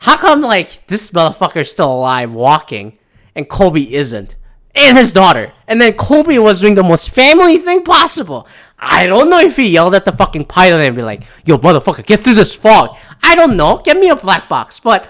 How 0.00 0.16
come, 0.16 0.40
like, 0.40 0.86
this 0.88 1.10
motherfucker's 1.12 1.70
still 1.70 1.92
alive 1.92 2.32
walking 2.32 2.98
and 3.34 3.48
Kobe 3.48 3.82
isn't? 3.82 4.34
And 4.74 4.96
his 4.96 5.12
daughter. 5.12 5.52
And 5.66 5.80
then 5.80 5.92
Kobe 5.94 6.38
was 6.38 6.60
doing 6.60 6.74
the 6.74 6.82
most 6.82 7.10
family 7.10 7.58
thing 7.58 7.84
possible. 7.84 8.46
I 8.78 9.06
don't 9.06 9.28
know 9.28 9.38
if 9.38 9.56
he 9.56 9.68
yelled 9.68 9.94
at 9.94 10.04
the 10.04 10.12
fucking 10.12 10.46
pilot 10.46 10.80
and 10.80 10.96
be 10.96 11.02
like, 11.02 11.24
yo, 11.44 11.58
motherfucker, 11.58 12.04
get 12.04 12.20
through 12.20 12.34
this 12.34 12.54
fog. 12.54 12.96
I 13.22 13.34
don't 13.34 13.56
know. 13.56 13.82
Get 13.84 13.98
me 13.98 14.08
a 14.08 14.16
black 14.16 14.48
box. 14.48 14.80
But 14.80 15.08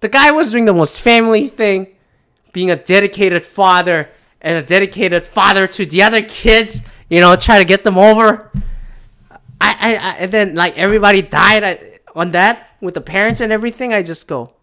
the 0.00 0.08
guy 0.08 0.30
was 0.32 0.50
doing 0.50 0.64
the 0.64 0.74
most 0.74 1.00
family 1.00 1.48
thing, 1.48 1.88
being 2.52 2.70
a 2.70 2.76
dedicated 2.76 3.46
father 3.46 4.10
and 4.40 4.58
a 4.58 4.62
dedicated 4.62 5.26
father 5.26 5.66
to 5.66 5.86
the 5.86 6.02
other 6.02 6.22
kids, 6.22 6.82
you 7.08 7.20
know, 7.20 7.34
try 7.36 7.58
to 7.58 7.64
get 7.64 7.82
them 7.84 7.98
over. 7.98 8.50
I, 9.60 9.76
I, 9.80 9.94
I 9.94 10.10
and 10.18 10.32
then 10.32 10.54
like 10.54 10.76
everybody 10.76 11.22
died 11.22 12.00
on 12.14 12.32
that 12.32 12.70
with 12.80 12.94
the 12.94 13.00
parents 13.00 13.40
and 13.40 13.52
everything. 13.52 13.92
I 13.92 14.02
just 14.02 14.28
go, 14.28 14.54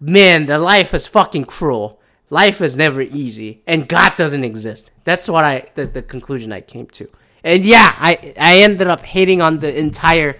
man, 0.00 0.46
the 0.46 0.58
life 0.58 0.94
is 0.94 1.06
fucking 1.06 1.44
cruel. 1.44 1.99
Life 2.30 2.60
is 2.60 2.76
never 2.76 3.02
easy, 3.02 3.62
and 3.66 3.88
God 3.88 4.14
doesn't 4.14 4.44
exist. 4.44 4.92
That's 5.02 5.28
what 5.28 5.44
I 5.44 5.68
the, 5.74 5.86
the 5.86 6.02
conclusion 6.02 6.52
I 6.52 6.60
came 6.60 6.86
to. 6.88 7.08
And 7.42 7.64
yeah, 7.64 7.94
I 7.98 8.34
I 8.38 8.60
ended 8.60 8.86
up 8.86 9.02
hating 9.02 9.42
on 9.42 9.58
the 9.58 9.76
entire, 9.76 10.38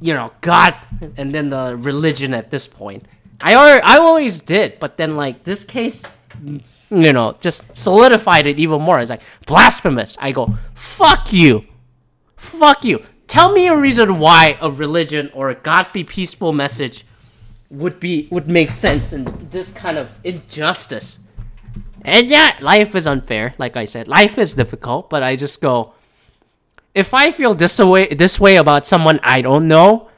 you 0.00 0.14
know, 0.14 0.32
God 0.40 0.74
and 1.16 1.32
then 1.32 1.50
the 1.50 1.76
religion 1.76 2.34
at 2.34 2.50
this 2.50 2.66
point. 2.66 3.04
I 3.40 3.54
already, 3.54 3.82
I 3.82 3.98
always 3.98 4.40
did, 4.40 4.80
but 4.80 4.96
then 4.96 5.16
like 5.16 5.44
this 5.44 5.64
case, 5.64 6.02
you 6.90 7.12
know, 7.12 7.36
just 7.40 7.64
solidified 7.76 8.46
it 8.46 8.58
even 8.58 8.82
more. 8.82 8.98
It's 8.98 9.10
like 9.10 9.22
blasphemous. 9.46 10.16
I 10.20 10.32
go, 10.32 10.54
fuck 10.74 11.32
you, 11.32 11.66
fuck 12.36 12.84
you. 12.84 13.04
Tell 13.28 13.52
me 13.52 13.68
a 13.68 13.76
reason 13.76 14.18
why 14.18 14.58
a 14.60 14.70
religion 14.70 15.30
or 15.34 15.50
a 15.50 15.54
God 15.54 15.92
be 15.92 16.04
peaceful 16.04 16.52
message 16.52 17.04
would 17.74 18.00
be 18.00 18.28
would 18.30 18.48
make 18.48 18.70
sense 18.70 19.12
in 19.12 19.48
this 19.50 19.72
kind 19.72 19.98
of 19.98 20.10
injustice. 20.24 21.18
And 22.02 22.28
yeah, 22.28 22.56
life 22.60 22.94
is 22.94 23.06
unfair. 23.06 23.54
Like 23.58 23.76
I 23.76 23.86
said, 23.86 24.08
life 24.08 24.38
is 24.38 24.54
difficult. 24.54 25.08
But 25.08 25.22
I 25.22 25.36
just 25.36 25.60
go, 25.60 25.94
if 26.94 27.14
I 27.14 27.30
feel 27.30 27.54
this 27.54 27.78
way 27.78 28.08
this 28.08 28.38
way 28.38 28.56
about 28.56 28.86
someone 28.86 29.20
I 29.22 29.42
don't 29.42 29.66
know, 29.68 30.08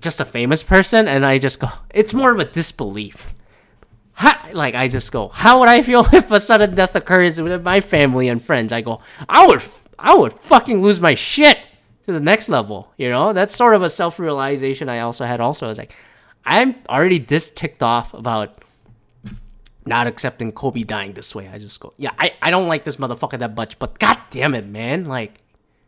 just 0.00 0.20
a 0.20 0.24
famous 0.24 0.62
person, 0.62 1.08
and 1.08 1.24
I 1.24 1.38
just 1.38 1.60
go, 1.60 1.68
it's 1.90 2.14
more 2.14 2.32
of 2.32 2.38
a 2.38 2.44
disbelief. 2.44 3.34
Like 4.52 4.76
I 4.76 4.86
just 4.86 5.10
go, 5.10 5.28
how 5.28 5.58
would 5.60 5.68
I 5.68 5.82
feel 5.82 6.06
if 6.12 6.30
a 6.30 6.38
sudden 6.38 6.76
death 6.76 6.94
occurs 6.94 7.40
with 7.40 7.64
my 7.64 7.80
family 7.80 8.28
and 8.28 8.40
friends? 8.40 8.72
I 8.72 8.82
go, 8.82 9.00
I 9.28 9.46
would, 9.46 9.62
I 9.98 10.14
would 10.14 10.32
fucking 10.32 10.80
lose 10.80 11.00
my 11.00 11.14
shit 11.14 11.58
to 12.06 12.12
the 12.12 12.20
next 12.20 12.48
level. 12.48 12.92
You 12.96 13.10
know, 13.10 13.32
that's 13.32 13.54
sort 13.54 13.74
of 13.74 13.82
a 13.82 13.88
self 13.88 14.18
realization 14.18 14.88
I 14.88 15.00
also 15.00 15.24
had. 15.24 15.40
Also, 15.40 15.66
I 15.66 15.68
was 15.68 15.78
like, 15.78 15.94
I'm 16.44 16.74
already 16.88 17.18
this 17.18 17.50
ticked 17.50 17.82
off 17.82 18.14
about 18.14 18.62
not 19.86 20.06
accepting 20.06 20.52
Kobe 20.52 20.82
dying 20.82 21.12
this 21.12 21.34
way. 21.34 21.48
I 21.48 21.58
just 21.58 21.80
go, 21.80 21.92
yeah, 21.96 22.12
I, 22.18 22.32
I 22.40 22.50
don't 22.50 22.68
like 22.68 22.84
this 22.84 22.96
motherfucker 22.96 23.38
that 23.38 23.56
much, 23.56 23.78
but 23.78 23.98
god 23.98 24.18
damn 24.30 24.54
it, 24.54 24.66
man, 24.66 25.04
like, 25.06 25.34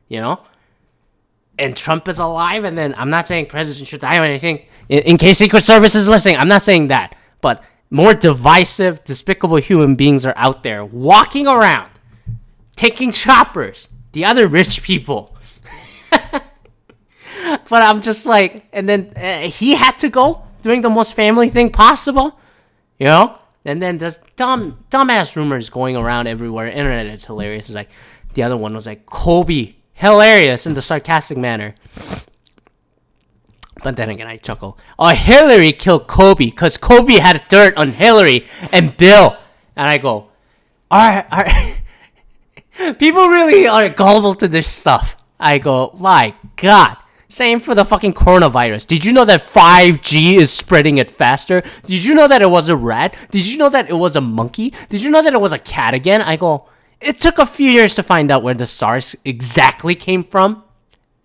you 0.09 0.21
know. 0.21 0.41
And 1.59 1.75
Trump 1.75 2.07
is 2.09 2.19
alive, 2.19 2.65
and 2.65 2.77
then 2.77 2.95
I'm 2.99 3.09
not 3.09 3.27
saying 3.27 3.47
president 3.47 3.89
should 3.89 4.03
die 4.03 4.19
or 4.19 4.25
anything. 4.25 4.67
In, 4.91 4.99
in 5.01 5.17
case 5.17 5.39
Secret 5.39 5.63
Service 5.63 5.95
is 5.95 6.07
listening, 6.07 6.37
I'm 6.37 6.49
not 6.49 6.63
saying 6.63 6.89
that, 6.89 7.17
but 7.41 7.65
more 7.89 8.13
divisive, 8.13 9.03
despicable 9.05 9.57
human 9.57 9.95
beings 9.95 10.27
are 10.27 10.35
out 10.37 10.63
there 10.63 10.85
walking 10.85 11.47
around, 11.47 11.91
taking 12.75 13.13
choppers, 13.13 13.89
the 14.13 14.25
other 14.25 14.49
rich 14.49 14.83
people 14.83 15.36
but 17.69 17.83
I'm 17.83 18.01
just 18.01 18.27
like, 18.27 18.67
and 18.73 18.89
then 18.89 19.13
uh, 19.17 19.49
he 19.49 19.75
had 19.75 19.99
to 20.01 20.09
go 20.09 20.43
doing 20.63 20.83
the 20.83 20.91
most 20.91 21.15
family 21.15 21.49
thing 21.49 21.71
possible, 21.71 22.39
you 22.99 23.07
know. 23.07 23.39
And 23.65 23.83
then 23.83 23.99
there's 23.99 24.21
dumb, 24.37 24.85
dumbass 24.91 25.35
rumors 25.35 25.71
going 25.71 25.97
around 25.97 26.29
everywhere. 26.29 26.69
Internet 26.69 27.07
it's 27.07 27.25
hilarious. 27.25 27.69
It's 27.69 27.75
like 27.75 27.91
the 28.35 28.45
other 28.45 28.57
one 28.57 28.75
was 28.75 28.87
like 28.87 29.07
Kobe, 29.07 29.75
hilarious 29.93 30.67
in 30.67 30.75
the 30.75 30.83
sarcastic 30.83 31.37
manner. 31.37 31.75
But 33.83 33.97
then 33.97 34.11
again, 34.11 34.27
I 34.27 34.37
chuckle. 34.37 34.79
Oh, 34.99 35.09
Hillary 35.09 35.73
killed 35.73 36.07
Kobe 36.07 36.47
because 36.47 36.77
Kobe 36.77 37.15
had 37.15 37.47
dirt 37.49 37.77
on 37.77 37.93
Hillary 37.93 38.47
and 38.73 38.97
Bill. 38.97 39.37
And 39.75 39.89
I 39.89 39.99
go, 39.99 40.31
all 40.91 41.23
right. 41.31 41.83
People 42.99 43.29
really 43.29 43.67
are 43.67 43.89
gullible 43.89 44.35
to 44.35 44.49
this 44.49 44.69
stuff. 44.69 45.17
I 45.39 45.59
go, 45.59 45.95
my 45.99 46.35
God. 46.57 46.97
Same 47.37 47.61
for 47.61 47.75
the 47.75 47.85
fucking 47.85 48.15
coronavirus. 48.15 48.87
Did 48.87 49.05
you 49.05 49.13
know 49.13 49.27
that 49.27 49.43
5G 49.43 50.37
is 50.37 50.51
spreading 50.51 50.97
it 50.97 51.11
faster? 51.11 51.63
Did 51.85 52.03
you 52.03 52.15
know 52.15 52.27
that 52.27 52.41
it 52.41 52.51
was 52.51 52.71
a 52.71 52.77
rat? 52.79 53.15
Did 53.31 53.47
you 53.47 53.59
know 53.59 53.69
that 53.69 53.91
it 53.91 53.93
was 53.93 54.17
a 54.17 54.23
monkey? 54.23 54.73
Did 54.89 55.03
you 55.03 55.11
know 55.11 55.21
that 55.21 55.35
it 55.35 55.41
was 55.43 55.53
a 55.53 55.59
cat 55.59 55.93
again? 55.93 56.23
I 56.23 56.37
go, 56.37 56.67
it 56.99 57.21
took 57.21 57.37
a 57.37 57.45
few 57.45 57.71
years 57.71 57.95
to 57.97 58.03
find 58.03 58.31
out 58.31 58.43
where 58.43 58.55
the 58.55 58.65
SARS 58.65 59.17
exactly 59.23 59.95
came 59.95 60.25
from. 60.25 60.65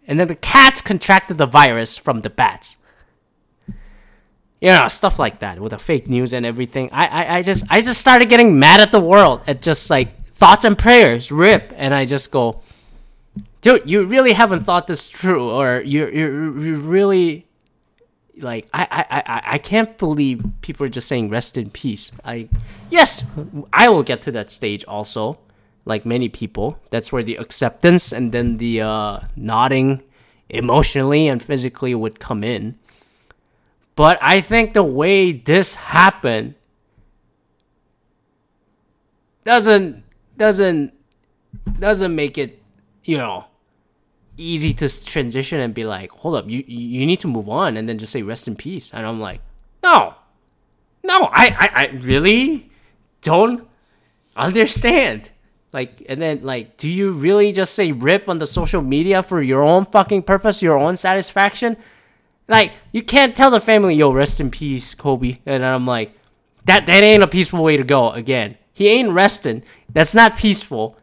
And 0.05 0.19
then 0.19 0.27
the 0.27 0.35
cats 0.35 0.81
contracted 0.81 1.37
the 1.37 1.45
virus 1.45 1.97
from 1.97 2.19
the 2.19 2.29
bats. 2.29 2.75
You 4.59 4.67
know, 4.67 4.89
stuff 4.89 5.17
like 5.17 5.39
that 5.39 5.61
with 5.61 5.71
the 5.71 5.79
fake 5.79 6.09
news 6.09 6.33
and 6.33 6.45
everything. 6.45 6.89
I, 6.91 7.05
I, 7.05 7.37
I 7.37 7.41
just 7.41 7.63
I 7.69 7.79
just 7.79 8.01
started 8.01 8.27
getting 8.27 8.59
mad 8.59 8.81
at 8.81 8.91
the 8.91 8.99
world 8.99 9.43
at 9.47 9.61
just 9.61 9.89
like 9.89 10.27
thoughts 10.27 10.65
and 10.65 10.77
prayers, 10.77 11.31
rip, 11.31 11.71
and 11.77 11.93
I 11.93 12.03
just 12.03 12.31
go, 12.31 12.61
dude, 13.61 13.89
you 13.89 14.03
really 14.05 14.33
haven't 14.33 14.63
thought 14.63 14.87
this 14.87 15.07
through, 15.07 15.49
or 15.49 15.81
you 15.81 16.07
you 16.07 16.59
you 16.59 16.75
really 16.75 17.47
like 18.37 18.67
I, 18.73 18.87
I 18.91 19.21
I 19.33 19.41
I 19.53 19.57
can't 19.57 19.97
believe 19.97 20.43
people 20.61 20.85
are 20.85 20.89
just 20.89 21.07
saying 21.07 21.29
rest 21.29 21.57
in 21.57 21.69
peace. 21.69 22.11
I 22.25 22.49
yes, 22.89 23.23
I 23.71 23.89
will 23.89 24.03
get 24.03 24.21
to 24.23 24.31
that 24.33 24.51
stage 24.51 24.83
also. 24.85 25.39
Like 25.83 26.05
many 26.05 26.29
people, 26.29 26.77
that's 26.91 27.11
where 27.11 27.23
the 27.23 27.37
acceptance 27.37 28.11
and 28.11 28.31
then 28.31 28.57
the 28.57 28.81
uh, 28.81 29.19
nodding 29.35 30.03
emotionally 30.47 31.27
and 31.27 31.41
physically 31.41 31.95
would 31.95 32.19
come 32.19 32.43
in. 32.43 32.77
But 33.95 34.19
I 34.21 34.41
think 34.41 34.73
the 34.73 34.83
way 34.83 35.31
this 35.31 35.75
happened 35.75 36.53
doesn't 39.43 40.03
doesn't 40.37 40.93
doesn't 41.79 42.15
make 42.15 42.37
it, 42.37 42.61
you 43.03 43.17
know, 43.17 43.45
easy 44.41 44.73
to 44.73 45.05
transition 45.05 45.59
and 45.59 45.73
be 45.73 45.85
like, 45.85 46.11
hold 46.11 46.35
up, 46.35 46.49
you 46.49 46.63
you 46.67 47.05
need 47.05 47.19
to 47.21 47.27
move 47.27 47.49
on, 47.49 47.77
and 47.77 47.87
then 47.87 47.97
just 47.97 48.11
say 48.11 48.21
rest 48.21 48.47
in 48.47 48.55
peace. 48.55 48.91
And 48.93 49.05
I'm 49.05 49.19
like, 49.19 49.41
no, 49.83 50.15
no, 51.03 51.29
I 51.31 51.45
I, 51.59 51.69
I 51.73 51.85
really 52.01 52.69
don't 53.21 53.67
understand. 54.35 55.29
Like, 55.73 56.03
and 56.09 56.21
then 56.21 56.41
like, 56.43 56.77
do 56.77 56.89
you 56.89 57.11
really 57.13 57.53
just 57.53 57.73
say 57.73 57.91
rip 57.91 58.27
on 58.27 58.39
the 58.39 58.47
social 58.47 58.81
media 58.81 59.23
for 59.23 59.41
your 59.41 59.63
own 59.63 59.85
fucking 59.85 60.23
purpose, 60.23 60.61
your 60.61 60.77
own 60.77 60.97
satisfaction? 60.97 61.77
Like, 62.47 62.73
you 62.91 63.01
can't 63.01 63.35
tell 63.35 63.49
the 63.49 63.61
family, 63.61 63.95
yo, 63.95 64.11
rest 64.11 64.41
in 64.41 64.51
peace, 64.51 64.93
Kobe. 64.93 65.37
And 65.45 65.63
I'm 65.63 65.87
like, 65.87 66.13
that 66.65 66.85
that 66.85 67.03
ain't 67.03 67.23
a 67.23 67.27
peaceful 67.27 67.63
way 67.63 67.77
to 67.77 67.83
go. 67.83 68.11
Again, 68.11 68.57
he 68.73 68.89
ain't 68.89 69.11
resting. 69.11 69.63
That's 69.89 70.13
not 70.13 70.37
peaceful. 70.37 70.97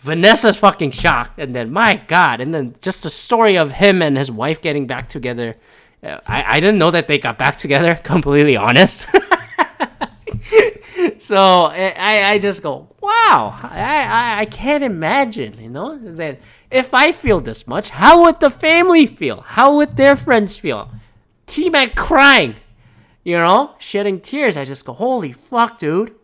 Vanessa's 0.00 0.56
fucking 0.56 0.92
shocked, 0.92 1.38
and 1.38 1.54
then 1.54 1.70
my 1.70 2.02
god, 2.08 2.40
and 2.40 2.54
then 2.54 2.74
just 2.80 3.02
the 3.02 3.10
story 3.10 3.58
of 3.58 3.72
him 3.72 4.00
and 4.00 4.16
his 4.16 4.30
wife 4.30 4.62
getting 4.62 4.86
back 4.86 5.10
together. 5.10 5.54
Uh, 6.02 6.18
I, 6.26 6.56
I 6.56 6.60
didn't 6.60 6.78
know 6.78 6.90
that 6.90 7.06
they 7.06 7.18
got 7.18 7.36
back 7.36 7.56
together. 7.56 7.94
Completely 8.02 8.56
honest. 8.56 9.06
so 11.18 11.66
I, 11.66 12.30
I 12.30 12.38
just 12.38 12.62
go, 12.62 12.88
wow, 13.02 13.58
I, 13.62 14.06
I, 14.08 14.40
I 14.40 14.44
can't 14.46 14.82
imagine, 14.82 15.60
you 15.60 15.68
know, 15.68 15.98
that 15.98 16.40
if 16.70 16.94
I 16.94 17.12
feel 17.12 17.40
this 17.40 17.66
much, 17.66 17.90
how 17.90 18.22
would 18.22 18.40
the 18.40 18.50
family 18.50 19.06
feel? 19.06 19.42
How 19.42 19.76
would 19.76 19.96
their 19.96 20.16
friends 20.16 20.56
feel? 20.56 20.90
T 21.46 21.68
Mac 21.68 21.94
crying, 21.94 22.56
you 23.22 23.36
know, 23.36 23.74
shedding 23.78 24.20
tears. 24.20 24.56
I 24.56 24.64
just 24.64 24.86
go, 24.86 24.94
holy 24.94 25.32
fuck, 25.32 25.78
dude. 25.78 26.14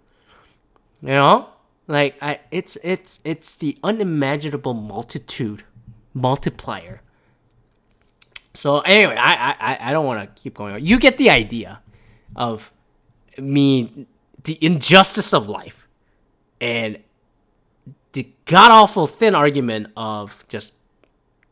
You 1.02 1.08
know, 1.08 1.48
like 1.88 2.16
I, 2.20 2.40
it's 2.50 2.76
it's 2.82 3.20
it's 3.24 3.56
the 3.56 3.78
unimaginable 3.82 4.74
multitude 4.74 5.64
multiplier. 6.14 7.00
So 8.54 8.80
anyway, 8.80 9.16
I 9.16 9.54
I 9.58 9.78
I 9.88 9.92
don't 9.92 10.06
want 10.06 10.36
to 10.36 10.42
keep 10.42 10.54
going. 10.54 10.84
You 10.84 10.98
get 10.98 11.18
the 11.18 11.30
idea 11.30 11.80
of 12.34 12.72
me, 13.38 14.06
the 14.44 14.58
injustice 14.60 15.32
of 15.32 15.48
life, 15.48 15.86
and 16.60 16.98
the 18.12 18.28
god 18.46 18.70
awful 18.70 19.06
thin 19.06 19.34
argument 19.34 19.88
of 19.96 20.44
just 20.48 20.72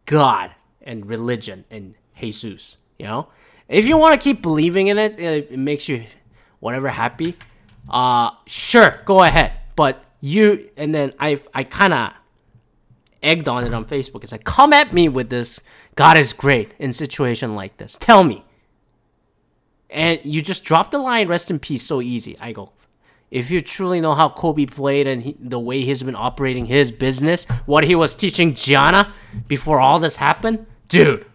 God 0.07 0.51
and 0.83 1.07
religion 1.07 1.64
and 1.70 1.94
Jesus. 2.18 2.79
You 2.99 3.07
know, 3.07 3.29
if 3.68 3.87
you 3.87 3.97
want 3.97 4.18
to 4.18 4.23
keep 4.23 4.42
believing 4.42 4.88
in 4.88 4.99
it, 4.99 5.18
it 5.18 5.59
makes 5.59 5.88
you 5.88 6.05
whatever 6.61 6.88
happy. 6.88 7.37
Uh, 7.88 8.31
sure, 8.47 9.03
go 9.05 9.23
ahead. 9.23 9.53
But 9.77 10.04
you 10.24 10.70
and 10.78 10.94
then 10.94 11.12
I 11.20 11.38
I 11.52 11.64
kind 11.64 11.92
of 11.92 12.12
egged 13.22 13.46
on 13.46 13.64
it 13.64 13.74
on 13.74 13.84
Facebook. 13.84 14.22
It's 14.22 14.32
like, 14.32 14.44
come 14.44 14.72
at 14.72 14.90
me 14.90 15.06
with 15.06 15.28
this. 15.28 15.60
God 15.96 16.16
is 16.16 16.32
great 16.32 16.72
in 16.78 16.94
situation 16.94 17.54
like 17.54 17.76
this. 17.76 17.98
Tell 18.00 18.24
me. 18.24 18.42
And 19.90 20.20
you 20.24 20.40
just 20.40 20.64
drop 20.64 20.90
the 20.90 20.98
line, 20.98 21.28
rest 21.28 21.50
in 21.50 21.58
peace, 21.58 21.87
so 21.87 22.00
easy. 22.00 22.38
I 22.40 22.52
go, 22.52 22.72
if 23.30 23.50
you 23.50 23.60
truly 23.60 24.00
know 24.00 24.14
how 24.14 24.30
Kobe 24.30 24.64
played 24.64 25.06
and 25.06 25.22
he, 25.22 25.37
the 25.38 25.60
way 25.60 25.82
he's 25.82 26.02
been 26.02 26.16
operating 26.16 26.64
his 26.64 26.90
business, 26.90 27.44
what 27.66 27.84
he 27.84 27.94
was 27.94 28.16
teaching 28.16 28.54
Gianna 28.54 29.12
before 29.46 29.78
all 29.78 29.98
this 29.98 30.16
happened, 30.16 30.66
dude, 30.88 31.26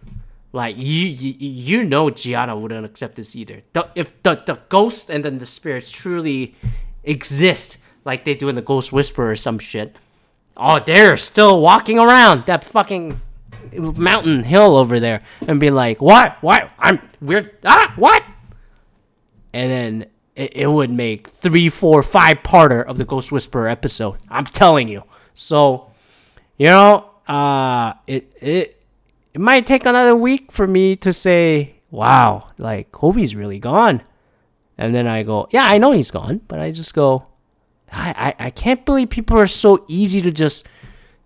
like 0.52 0.76
you, 0.76 1.06
you, 1.06 1.34
you 1.38 1.84
know 1.84 2.10
Gianna 2.10 2.58
wouldn't 2.58 2.84
accept 2.84 3.14
this 3.14 3.36
either. 3.36 3.62
The, 3.72 3.88
if 3.94 4.20
the, 4.24 4.34
the 4.34 4.58
ghost 4.68 5.10
and 5.10 5.24
then 5.24 5.38
the 5.38 5.46
spirits 5.46 5.92
truly 5.92 6.56
exist, 7.04 7.78
like 8.04 8.24
they 8.24 8.34
do 8.34 8.48
in 8.48 8.54
the 8.54 8.62
Ghost 8.62 8.92
Whisperer 8.92 9.30
or 9.30 9.36
some 9.36 9.58
shit. 9.58 9.96
Oh, 10.56 10.78
they're 10.78 11.16
still 11.16 11.60
walking 11.60 11.98
around 11.98 12.46
that 12.46 12.64
fucking 12.64 13.20
mountain 13.72 14.44
hill 14.44 14.76
over 14.76 15.00
there 15.00 15.22
and 15.46 15.60
be 15.60 15.70
like, 15.70 16.02
"What? 16.02 16.36
What? 16.42 16.70
I'm 16.78 17.00
weird. 17.20 17.56
Ah, 17.64 17.92
what? 17.96 18.22
and 19.52 19.70
then 19.70 20.06
it, 20.36 20.56
it 20.56 20.70
would 20.70 20.90
make 20.90 21.28
three, 21.28 21.68
four, 21.68 22.02
five 22.02 22.38
parter 22.38 22.84
of 22.84 22.98
the 22.98 23.04
Ghost 23.04 23.32
Whisperer 23.32 23.68
episode. 23.68 24.18
I'm 24.28 24.46
telling 24.46 24.88
you. 24.88 25.02
So, 25.34 25.90
you 26.56 26.68
know, 26.68 27.10
uh, 27.26 27.94
it 28.06 28.32
it 28.40 28.82
it 29.34 29.40
might 29.40 29.66
take 29.66 29.86
another 29.86 30.16
week 30.16 30.52
for 30.52 30.66
me 30.66 30.96
to 30.96 31.12
say, 31.12 31.74
wow, 31.90 32.50
like 32.58 32.92
Kobe's 32.92 33.34
really 33.34 33.58
gone. 33.58 34.02
And 34.76 34.94
then 34.94 35.06
I 35.06 35.24
go, 35.24 35.46
yeah, 35.50 35.64
I 35.64 35.76
know 35.78 35.92
he's 35.92 36.10
gone, 36.10 36.40
but 36.48 36.58
I 36.58 36.70
just 36.70 36.94
go, 36.94 37.26
I, 37.92 38.34
I, 38.38 38.46
I 38.46 38.50
can't 38.50 38.84
believe 38.84 39.10
people 39.10 39.38
are 39.38 39.46
so 39.46 39.84
easy 39.88 40.20
to 40.22 40.30
just 40.30 40.66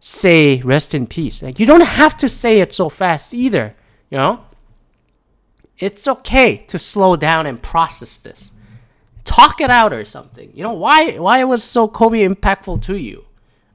say 0.00 0.60
rest 0.60 0.94
in 0.94 1.06
peace. 1.06 1.42
Like 1.42 1.58
you 1.58 1.66
don't 1.66 1.80
have 1.80 2.16
to 2.18 2.28
say 2.28 2.60
it 2.60 2.72
so 2.72 2.88
fast 2.88 3.32
either, 3.32 3.74
you 4.10 4.18
know? 4.18 4.44
It's 5.78 6.06
okay 6.06 6.58
to 6.68 6.78
slow 6.78 7.16
down 7.16 7.46
and 7.46 7.60
process 7.60 8.16
this. 8.18 8.52
Talk 9.24 9.60
it 9.60 9.70
out 9.70 9.92
or 9.92 10.04
something. 10.04 10.52
You 10.54 10.62
know, 10.62 10.72
why 10.72 11.18
why 11.18 11.38
it 11.38 11.48
was 11.48 11.64
so 11.64 11.88
Kobe 11.88 12.26
impactful 12.26 12.82
to 12.82 12.96
you? 12.96 13.24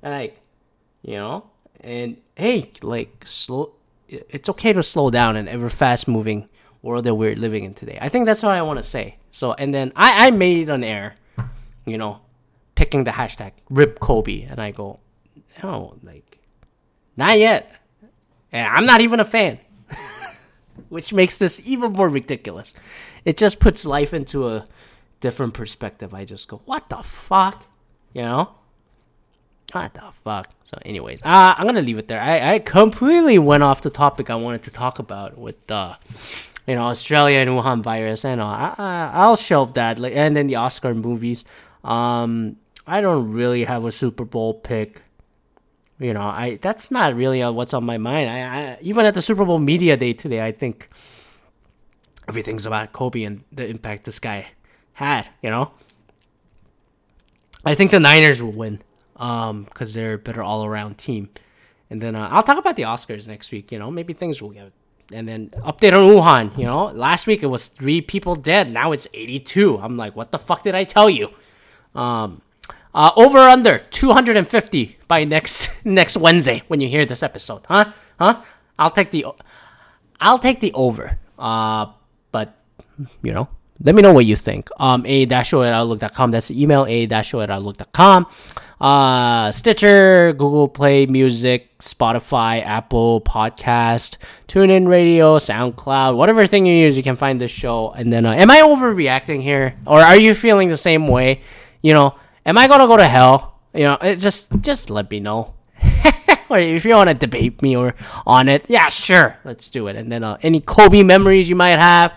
Like, 0.01 0.39
you 1.01 1.15
know, 1.15 1.49
and 1.81 2.17
hey, 2.35 2.71
like 2.81 3.23
slow 3.25 3.73
it's 4.07 4.49
okay 4.49 4.73
to 4.73 4.83
slow 4.83 5.09
down 5.09 5.35
in 5.35 5.47
ever 5.47 5.69
fast 5.69 6.07
moving 6.07 6.47
world 6.81 7.03
that 7.05 7.15
we're 7.15 7.35
living 7.35 7.63
in 7.63 7.73
today. 7.73 7.97
I 7.99 8.09
think 8.09 8.25
that's 8.25 8.43
what 8.43 8.53
I 8.53 8.61
want 8.61 8.77
to 8.77 8.83
say. 8.83 9.17
So 9.31 9.53
and 9.53 9.73
then 9.73 9.91
I, 9.95 10.27
I 10.27 10.31
made 10.31 10.69
an 10.69 10.83
error, 10.83 11.15
you 11.85 11.97
know, 11.97 12.21
picking 12.79 13.03
the 13.03 13.11
hashtag 13.11 13.51
rip 13.69 13.99
Kobe 13.99 14.43
and 14.43 14.57
I 14.57 14.71
go, 14.71 15.01
no, 15.61 15.97
like 16.01 16.39
not 17.17 17.37
yet. 17.37 17.69
And 18.53 18.65
I'm 18.65 18.85
not 18.85 19.01
even 19.01 19.19
a 19.19 19.25
fan. 19.25 19.59
Which 20.87 21.11
makes 21.11 21.35
this 21.35 21.59
even 21.65 21.91
more 21.91 22.07
ridiculous. 22.07 22.73
It 23.25 23.35
just 23.35 23.59
puts 23.59 23.85
life 23.85 24.13
into 24.13 24.47
a 24.47 24.65
different 25.19 25.55
perspective. 25.55 26.13
I 26.13 26.23
just 26.23 26.47
go, 26.47 26.61
what 26.63 26.87
the 26.87 27.03
fuck? 27.03 27.65
You 28.13 28.21
know? 28.21 28.51
What 29.73 29.93
the 29.93 30.09
fuck? 30.13 30.49
So, 30.63 30.77
anyways, 30.85 31.21
uh, 31.21 31.55
I'm 31.57 31.65
gonna 31.65 31.81
leave 31.81 31.97
it 31.97 32.07
there. 32.07 32.21
I, 32.21 32.53
I 32.53 32.59
completely 32.59 33.37
went 33.39 33.61
off 33.61 33.81
the 33.81 33.89
topic 33.89 34.29
I 34.29 34.35
wanted 34.35 34.63
to 34.63 34.71
talk 34.71 34.99
about 34.99 35.37
with 35.37 35.69
uh, 35.69 35.95
you 36.65 36.75
know, 36.75 36.83
Australia 36.83 37.39
and 37.39 37.49
Wuhan 37.49 37.81
virus. 37.83 38.23
And 38.23 38.39
uh, 38.39 38.73
I, 38.77 39.11
I'll 39.13 39.35
shelve 39.35 39.73
that. 39.73 39.99
Like, 39.99 40.13
and 40.15 40.33
then 40.33 40.47
the 40.47 40.55
Oscar 40.55 40.95
movies. 40.95 41.43
Um, 41.83 42.55
I 42.89 43.01
don't 43.01 43.33
really 43.33 43.65
have 43.65 43.85
a 43.85 43.91
Super 43.91 44.25
Bowl 44.25 44.55
pick. 44.55 45.03
You 45.99 46.13
know, 46.13 46.21
I 46.21 46.57
that's 46.61 46.89
not 46.89 47.15
really 47.15 47.43
what's 47.43 47.73
on 47.73 47.85
my 47.85 47.97
mind. 47.97 48.29
I, 48.29 48.39
I 48.39 48.77
even 48.81 49.05
at 49.05 49.13
the 49.13 49.21
Super 49.21 49.45
Bowl 49.45 49.59
media 49.59 49.95
day 49.95 50.13
today, 50.13 50.43
I 50.43 50.51
think 50.51 50.89
everything's 52.27 52.65
about 52.65 52.91
Kobe 52.91 53.23
and 53.23 53.43
the 53.51 53.67
impact 53.67 54.05
this 54.05 54.19
guy 54.19 54.47
had. 54.93 55.27
You 55.43 55.51
know, 55.51 55.71
I 57.63 57.75
think 57.75 57.91
the 57.91 57.99
Niners 57.99 58.41
will 58.41 58.53
win 58.53 58.81
um 59.17 59.65
because 59.65 59.93
they're 59.93 60.13
a 60.13 60.17
better 60.17 60.41
all 60.41 60.65
around 60.65 60.97
team. 60.97 61.29
And 61.91 62.01
then 62.01 62.15
uh, 62.15 62.27
I'll 62.31 62.43
talk 62.43 62.57
about 62.57 62.75
the 62.75 62.83
Oscars 62.83 63.27
next 63.27 63.51
week. 63.51 63.71
You 63.71 63.77
know, 63.77 63.91
maybe 63.91 64.13
things 64.13 64.41
will 64.41 64.51
get. 64.51 64.71
And 65.11 65.27
then 65.27 65.49
update 65.63 65.93
on 65.93 66.07
Wuhan. 66.09 66.57
You 66.57 66.65
know, 66.65 66.85
last 66.85 67.27
week 67.27 67.43
it 67.43 67.47
was 67.47 67.67
three 67.67 67.99
people 68.01 68.35
dead. 68.35 68.71
Now 68.71 68.91
it's 68.93 69.07
82. 69.13 69.79
I'm 69.79 69.97
like, 69.97 70.15
what 70.15 70.31
the 70.31 70.39
fuck 70.39 70.63
did 70.63 70.75
I 70.75 70.83
tell 70.83 71.09
you? 71.09 71.29
Um, 71.95 72.43
uh, 72.93 73.11
over 73.15 73.39
under 73.39 73.79
250 73.79 74.97
by 75.07 75.23
next 75.23 75.69
next 75.85 76.17
Wednesday 76.17 76.63
when 76.67 76.79
you 76.79 76.87
hear 76.87 77.05
this 77.05 77.23
episode, 77.23 77.61
huh? 77.67 77.91
Huh? 78.19 78.41
I'll 78.77 78.91
take 78.91 79.11
the 79.11 79.25
I'll 80.19 80.39
take 80.39 80.59
the 80.59 80.73
over. 80.73 81.17
Uh, 81.37 81.87
but 82.31 82.57
you 83.21 83.33
know, 83.33 83.47
let 83.81 83.95
me 83.95 84.01
know 84.01 84.13
what 84.13 84.25
you 84.25 84.35
think. 84.35 84.69
Um, 84.77 85.05
a 85.05 85.25
dash 85.25 85.49
show 85.49 85.63
at 85.63 85.73
outlook.com. 85.73 86.31
That's 86.31 86.49
the 86.49 86.61
email. 86.61 86.85
A 86.85 87.05
dash 87.05 87.29
show 87.29 87.41
at 87.41 87.49
outlook.com. 87.49 88.27
Uh, 88.81 89.51
Stitcher, 89.51 90.31
Google 90.33 90.69
Play 90.69 91.05
Music, 91.05 91.77
Spotify, 91.79 92.63
Apple 92.63 93.19
Podcast, 93.21 94.17
TuneIn 94.47 94.87
Radio, 94.87 95.37
SoundCloud, 95.37 96.15
whatever 96.15 96.47
thing 96.47 96.65
you 96.65 96.73
use, 96.73 96.95
you 96.95 97.03
can 97.03 97.17
find 97.17 97.41
this 97.41 97.51
show. 97.51 97.91
And 97.91 98.11
then, 98.11 98.25
uh, 98.25 98.31
am 98.31 98.49
I 98.49 98.61
overreacting 98.61 99.41
here, 99.41 99.75
or 99.85 99.99
are 99.99 100.15
you 100.15 100.33
feeling 100.33 100.69
the 100.69 100.77
same 100.77 101.07
way? 101.07 101.41
You 101.81 101.93
know, 101.93 102.15
am 102.49 102.57
I 102.57 102.67
gonna 102.67 102.87
go 102.87 102.97
to 102.97 103.07
hell? 103.07 103.59
You 103.73 103.83
know, 103.83 103.97
it 104.01 104.17
just 104.17 104.49
just 104.61 104.89
let 104.89 105.09
me 105.11 105.19
know. 105.19 105.53
or 106.49 106.59
if 106.59 106.83
you 106.83 106.95
want 106.95 107.09
to 107.09 107.13
debate 107.13 107.61
me 107.61 107.77
or 107.77 107.93
on 108.25 108.49
it, 108.49 108.65
yeah, 108.67 108.89
sure, 108.89 109.37
let's 109.45 109.69
do 109.69 109.87
it. 109.87 109.95
And 109.95 110.11
then 110.11 110.23
uh, 110.23 110.37
any 110.41 110.59
Kobe 110.59 111.03
memories 111.03 111.47
you 111.47 111.55
might 111.55 111.79
have, 111.79 112.11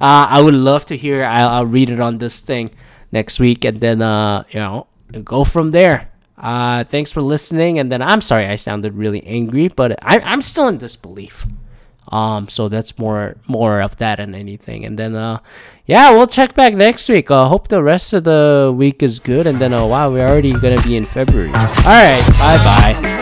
uh, 0.00 0.26
I 0.28 0.40
would 0.40 0.54
love 0.54 0.86
to 0.86 0.96
hear. 0.96 1.22
I'll, 1.22 1.48
I'll 1.48 1.66
read 1.66 1.90
it 1.90 2.00
on 2.00 2.18
this 2.18 2.40
thing 2.40 2.70
next 3.12 3.38
week, 3.38 3.64
and 3.64 3.78
then 3.78 4.00
uh, 4.00 4.44
you 4.50 4.60
know, 4.60 4.86
go 5.22 5.44
from 5.44 5.70
there. 5.70 6.10
Uh, 6.38 6.84
thanks 6.84 7.12
for 7.12 7.22
listening. 7.22 7.78
And 7.78 7.90
then 7.92 8.02
I'm 8.02 8.20
sorry 8.20 8.46
I 8.46 8.56
sounded 8.56 8.94
really 8.94 9.22
angry, 9.24 9.68
but 9.68 9.92
I, 10.02 10.20
I'm 10.20 10.42
still 10.42 10.68
in 10.68 10.78
disbelief. 10.78 11.46
Um, 12.08 12.48
so 12.48 12.68
that's 12.68 12.98
more 12.98 13.36
more 13.46 13.80
of 13.80 13.96
that 13.98 14.16
than 14.16 14.34
anything. 14.34 14.84
And 14.84 14.98
then 14.98 15.14
uh, 15.14 15.40
yeah, 15.86 16.10
we'll 16.10 16.26
check 16.26 16.54
back 16.54 16.74
next 16.74 17.08
week. 17.08 17.30
I 17.30 17.42
uh, 17.42 17.48
hope 17.48 17.68
the 17.68 17.82
rest 17.82 18.12
of 18.12 18.24
the 18.24 18.72
week 18.76 19.02
is 19.02 19.18
good. 19.18 19.46
And 19.46 19.58
then 19.58 19.72
uh, 19.72 19.86
wow, 19.86 20.10
we're 20.10 20.26
already 20.26 20.52
gonna 20.52 20.82
be 20.82 20.96
in 20.96 21.04
February. 21.04 21.48
All 21.48 21.66
right, 21.84 22.24
bye 22.38 22.58
bye. 22.64 23.15